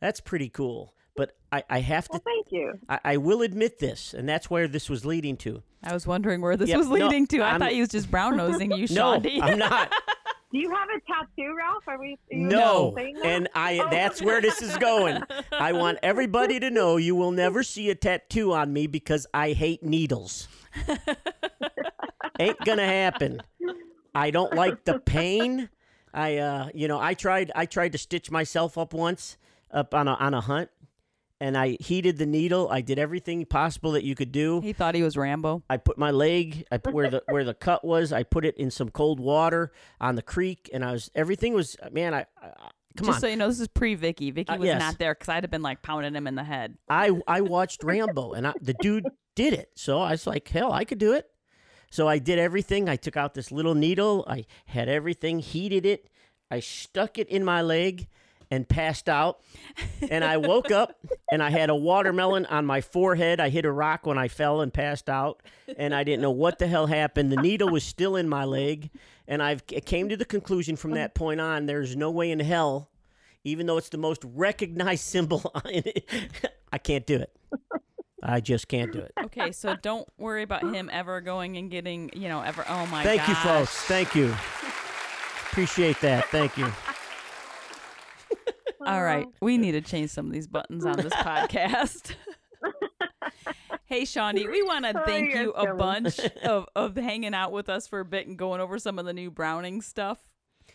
That's 0.00 0.20
pretty 0.20 0.48
cool. 0.48 0.94
But 1.16 1.36
I, 1.52 1.62
I 1.70 1.78
have 1.80 2.06
to 2.08 2.12
Well, 2.14 2.22
thank 2.24 2.46
you. 2.50 2.72
I, 2.88 2.98
I 3.04 3.16
will 3.18 3.42
admit 3.42 3.78
this, 3.78 4.14
and 4.14 4.28
that's 4.28 4.50
where 4.50 4.66
this 4.66 4.90
was 4.90 5.06
leading 5.06 5.36
to. 5.38 5.62
I 5.82 5.92
was 5.92 6.06
wondering 6.08 6.40
where 6.40 6.56
this 6.56 6.68
Yep, 6.68 6.78
was 6.78 6.88
no, 6.88 6.94
leading 6.94 7.26
to. 7.28 7.38
I 7.40 7.50
I'm- 7.50 7.60
thought 7.60 7.70
he 7.70 7.78
was 7.80 7.90
just 7.90 8.10
brown 8.10 8.36
nosing 8.36 8.72
you, 8.72 8.86
No, 8.90 9.12
I'm 9.14 9.58
not. 9.58 9.92
Do 10.54 10.60
you 10.60 10.70
have 10.70 10.88
a 10.88 11.00
tattoo, 11.00 11.52
Ralph? 11.56 11.82
Are 11.88 11.98
we? 11.98 12.12
Are 12.12 12.36
No, 12.36 12.96
and 13.24 13.48
I 13.56 13.80
Oh. 13.80 13.88
that's 13.90 14.22
where 14.22 14.40
this 14.40 14.62
is 14.62 14.76
going. 14.76 15.20
I 15.50 15.72
want 15.72 15.98
everybody 16.00 16.60
to 16.60 16.70
know 16.70 16.96
you 16.96 17.16
will 17.16 17.32
never 17.32 17.64
see 17.64 17.90
a 17.90 17.96
tattoo 17.96 18.52
on 18.52 18.72
me 18.72 18.86
because 18.86 19.26
I 19.34 19.50
hate 19.50 19.82
needles. 19.82 20.46
Ain't 22.38 22.60
gonna 22.64 22.86
happen. 22.86 23.42
I 24.14 24.30
don't 24.30 24.54
like 24.54 24.84
the 24.84 25.00
pain. 25.00 25.70
I 26.12 26.36
uh 26.36 26.68
you 26.72 26.86
know, 26.86 27.00
I 27.00 27.14
tried 27.14 27.50
I 27.56 27.66
tried 27.66 27.90
to 27.90 27.98
stitch 27.98 28.30
myself 28.30 28.78
up 28.78 28.94
once 28.94 29.36
up 29.72 29.92
on 29.92 30.06
a 30.06 30.14
on 30.14 30.34
a 30.34 30.40
hunt 30.40 30.70
and 31.40 31.56
I 31.58 31.76
heated 31.80 32.18
the 32.18 32.26
needle. 32.26 32.68
I 32.70 32.80
did 32.80 32.98
everything 32.98 33.44
possible 33.44 33.92
that 33.92 34.04
you 34.04 34.14
could 34.14 34.32
do. 34.32 34.60
He 34.60 34.72
thought 34.72 34.94
he 34.94 35.02
was 35.02 35.16
Rambo. 35.16 35.62
I 35.68 35.76
put 35.76 35.98
my 35.98 36.10
leg 36.10 36.66
I 36.70 36.78
put 36.78 36.94
where 36.94 37.10
the 37.10 37.22
where 37.28 37.44
the 37.44 37.54
cut 37.54 37.84
was. 37.84 38.12
I 38.12 38.22
put 38.22 38.44
it 38.44 38.56
in 38.56 38.70
some 38.70 38.88
cold 38.90 39.20
water 39.20 39.72
on 40.00 40.14
the 40.14 40.22
creek, 40.22 40.70
and 40.72 40.84
I 40.84 40.92
was 40.92 41.10
everything 41.14 41.54
was 41.54 41.76
man. 41.92 42.14
I, 42.14 42.26
I 42.40 42.48
come 42.96 43.06
Just 43.06 43.16
on. 43.16 43.20
so 43.22 43.26
you 43.26 43.36
know, 43.36 43.48
this 43.48 43.60
is 43.60 43.68
pre 43.68 43.94
Vicky. 43.94 44.30
Vicky 44.30 44.52
Uh, 44.52 44.58
was 44.58 44.66
yes. 44.66 44.78
not 44.80 44.98
there 44.98 45.14
because 45.14 45.28
I'd 45.28 45.42
have 45.44 45.50
been 45.50 45.62
like 45.62 45.82
pounding 45.82 46.14
him 46.14 46.26
in 46.26 46.34
the 46.34 46.44
head. 46.44 46.76
I 46.88 47.10
I 47.26 47.40
watched 47.40 47.82
Rambo, 47.82 48.32
and 48.32 48.46
I, 48.46 48.54
the 48.60 48.74
dude 48.74 49.06
did 49.34 49.52
it. 49.52 49.70
So 49.74 50.00
I 50.00 50.12
was 50.12 50.26
like, 50.26 50.46
hell, 50.48 50.72
I 50.72 50.84
could 50.84 50.98
do 50.98 51.12
it. 51.12 51.28
So 51.90 52.08
I 52.08 52.18
did 52.18 52.38
everything. 52.38 52.88
I 52.88 52.96
took 52.96 53.16
out 53.16 53.34
this 53.34 53.52
little 53.52 53.74
needle. 53.74 54.24
I 54.28 54.46
had 54.66 54.88
everything, 54.88 55.38
heated 55.38 55.86
it. 55.86 56.08
I 56.50 56.60
stuck 56.60 57.18
it 57.18 57.28
in 57.28 57.44
my 57.44 57.62
leg 57.62 58.08
and 58.50 58.68
passed 58.68 59.08
out. 59.08 59.40
And 60.10 60.24
I 60.24 60.36
woke 60.36 60.70
up 60.70 60.98
and 61.30 61.42
I 61.42 61.50
had 61.50 61.70
a 61.70 61.74
watermelon 61.74 62.46
on 62.46 62.66
my 62.66 62.80
forehead. 62.80 63.40
I 63.40 63.48
hit 63.48 63.64
a 63.64 63.72
rock 63.72 64.06
when 64.06 64.18
I 64.18 64.28
fell 64.28 64.60
and 64.60 64.72
passed 64.72 65.08
out. 65.08 65.42
And 65.76 65.94
I 65.94 66.04
didn't 66.04 66.22
know 66.22 66.30
what 66.30 66.58
the 66.58 66.66
hell 66.66 66.86
happened. 66.86 67.32
The 67.32 67.36
needle 67.36 67.68
was 67.70 67.84
still 67.84 68.16
in 68.16 68.28
my 68.28 68.44
leg. 68.44 68.90
And 69.26 69.42
I've 69.42 69.66
came 69.66 70.08
to 70.10 70.16
the 70.16 70.24
conclusion 70.24 70.76
from 70.76 70.92
that 70.92 71.14
point 71.14 71.40
on 71.40 71.66
there's 71.66 71.96
no 71.96 72.10
way 72.10 72.30
in 72.30 72.40
hell, 72.40 72.90
even 73.42 73.66
though 73.66 73.78
it's 73.78 73.88
the 73.88 73.98
most 73.98 74.22
recognized 74.24 75.04
symbol, 75.04 75.50
I 76.72 76.78
can't 76.78 77.06
do 77.06 77.16
it. 77.16 77.34
I 78.22 78.40
just 78.40 78.68
can't 78.68 78.90
do 78.90 79.00
it. 79.00 79.12
Okay, 79.24 79.52
so 79.52 79.76
don't 79.76 80.08
worry 80.16 80.42
about 80.42 80.62
him 80.74 80.88
ever 80.90 81.20
going 81.20 81.58
and 81.58 81.70
getting, 81.70 82.10
you 82.14 82.28
know, 82.28 82.40
ever. 82.40 82.64
Oh 82.66 82.86
my 82.86 83.04
Thank 83.04 83.28
you, 83.28 83.34
folks. 83.34 83.82
Thank 83.82 84.14
you. 84.14 84.34
Appreciate 85.50 86.00
that. 86.00 86.24
Thank 86.30 86.56
you. 86.56 86.72
All 88.86 89.02
right, 89.02 89.26
we 89.40 89.58
need 89.58 89.72
to 89.72 89.80
change 89.80 90.10
some 90.10 90.26
of 90.26 90.32
these 90.32 90.46
buttons 90.46 90.84
on 90.84 90.96
this 90.96 91.12
podcast. 91.14 92.14
hey, 93.86 94.02
Shaundi, 94.02 94.50
we 94.50 94.62
want 94.62 94.84
to 94.84 94.98
Oh, 95.00 95.04
thank 95.04 95.32
you're 95.32 95.42
you 95.42 95.52
a 95.56 95.62
silly. 95.62 95.78
bunch 95.78 96.18
of, 96.44 96.66
of 96.76 96.96
hanging 96.96 97.34
out 97.34 97.52
with 97.52 97.68
us 97.68 97.86
for 97.86 98.00
a 98.00 98.04
bit 98.04 98.26
and 98.26 98.36
going 98.36 98.60
over 98.60 98.78
some 98.78 98.98
of 98.98 99.04
the 99.06 99.12
new 99.12 99.30
Browning 99.30 99.82
stuff. 99.82 100.18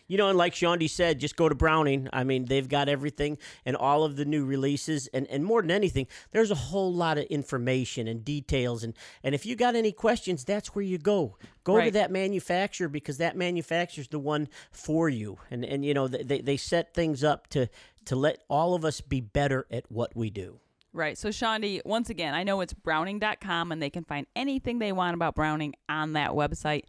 You 0.06 0.18
know, 0.18 0.28
and 0.28 0.36
like 0.38 0.54
Shaundi 0.54 0.90
said, 0.90 1.20
just 1.20 1.36
go 1.36 1.48
to 1.48 1.54
Browning. 1.54 2.08
I 2.12 2.24
mean, 2.24 2.44
they've 2.46 2.68
got 2.68 2.88
everything 2.88 3.38
and 3.64 3.76
all 3.76 4.02
of 4.04 4.16
the 4.16 4.24
new 4.24 4.44
releases, 4.44 5.06
and, 5.08 5.26
and 5.28 5.44
more 5.44 5.62
than 5.62 5.70
anything, 5.70 6.08
there's 6.32 6.50
a 6.50 6.56
whole 6.56 6.92
lot 6.92 7.16
of 7.18 7.24
information 7.24 8.08
and 8.08 8.24
details. 8.24 8.82
And, 8.82 8.94
and 9.22 9.34
if 9.36 9.46
you 9.46 9.54
got 9.54 9.76
any 9.76 9.92
questions, 9.92 10.44
that's 10.44 10.74
where 10.74 10.84
you 10.84 10.98
go. 10.98 11.36
Go 11.62 11.80
to 11.80 11.90
that 11.92 12.10
manufacturer 12.10 12.88
because 12.88 13.18
that 13.18 13.36
manufacturer's 13.36 14.08
the 14.08 14.18
one 14.18 14.48
for 14.72 15.08
you. 15.08 15.38
And 15.50 15.64
and 15.64 15.84
you 15.84 15.94
know 15.94 16.08
they 16.08 16.40
they 16.40 16.56
set 16.56 16.94
things 16.94 17.22
up 17.22 17.46
to 17.50 17.68
to 18.06 18.16
let 18.16 18.38
all 18.48 18.74
of 18.74 18.84
us 18.84 19.00
be 19.00 19.20
better 19.20 19.66
at 19.70 19.84
what 19.90 20.14
we 20.16 20.30
do. 20.30 20.58
Right. 20.92 21.16
So, 21.16 21.28
Shaundi, 21.28 21.80
once 21.84 22.10
again, 22.10 22.34
I 22.34 22.42
know 22.42 22.60
it's 22.62 22.72
browning.com 22.72 23.70
and 23.70 23.80
they 23.80 23.90
can 23.90 24.04
find 24.04 24.26
anything 24.34 24.78
they 24.80 24.90
want 24.92 25.14
about 25.14 25.34
Browning 25.36 25.74
on 25.88 26.14
that 26.14 26.30
website. 26.32 26.84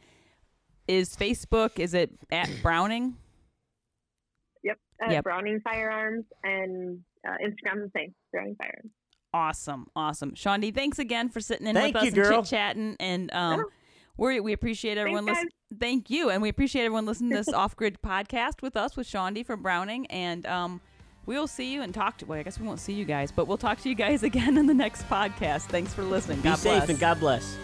Is 0.88 1.16
Facebook, 1.16 1.78
is 1.80 1.94
it 1.94 2.12
at 2.32 2.50
Browning? 2.64 3.16
Yep. 4.64 4.78
Uh, 5.06 5.12
Yep. 5.12 5.24
Browning 5.24 5.60
Firearms 5.64 6.26
and 6.44 7.00
uh, 7.28 7.32
Instagram 7.44 7.82
the 7.84 7.92
same. 7.96 8.14
Browning 8.32 8.56
Firearms. 8.56 8.92
Awesome. 9.34 9.88
Awesome. 9.96 10.32
Shaundi, 10.32 10.74
thanks 10.74 11.00
again 11.00 11.30
for 11.30 11.40
sitting 11.40 11.68
in 11.68 11.76
Thank 11.76 11.94
with 11.94 12.04
us 12.04 12.06
you, 12.08 12.24
girl. 12.24 12.38
and 12.40 12.46
chit 12.46 12.50
chatting. 12.50 12.96
And 13.00 13.32
um, 13.34 13.60
Yeah. 13.60 13.64
we 14.18 14.40
we 14.42 14.52
appreciate 14.54 14.98
everyone 14.98 15.26
Thanks, 15.26 15.38
listening. 15.38 15.80
Thank 15.80 16.10
you. 16.10 16.30
And 16.30 16.42
we 16.42 16.50
appreciate 16.50 16.84
everyone 16.86 17.06
listening 17.06 17.30
to 17.32 17.38
this 17.38 17.48
off 17.54 17.76
grid 17.76 18.00
podcast 18.02 18.62
with 18.62 18.76
us 18.76 18.98
with 18.98 19.08
Shaundi 19.08 19.46
from 19.46 19.62
Browning. 19.62 20.06
And 20.08 20.46
um, 20.48 20.82
we'll 21.32 21.48
see 21.48 21.72
you 21.72 21.82
and 21.82 21.94
talk 21.94 22.18
to, 22.18 22.26
well, 22.26 22.38
I 22.38 22.44
guess 22.44 22.60
we 22.60 22.68
won't 22.68 22.82
see 22.82 22.92
you 22.92 23.06
guys, 23.06 23.32
but 23.32 23.48
we'll 23.48 23.58
talk 23.58 23.80
to 23.82 23.90
you 23.90 23.96
guys 23.96 24.22
again 24.32 24.58
in 24.58 24.66
the 24.66 24.74
next 24.74 25.08
podcast. 25.10 25.62
Thanks 25.62 25.94
for 25.94 26.04
listening. 26.04 26.38
Be 26.40 26.50
God 26.50 26.56
safe 26.58 26.80
bless. 26.80 26.90
and 26.90 27.00
God 27.00 27.20
bless. 27.22 27.58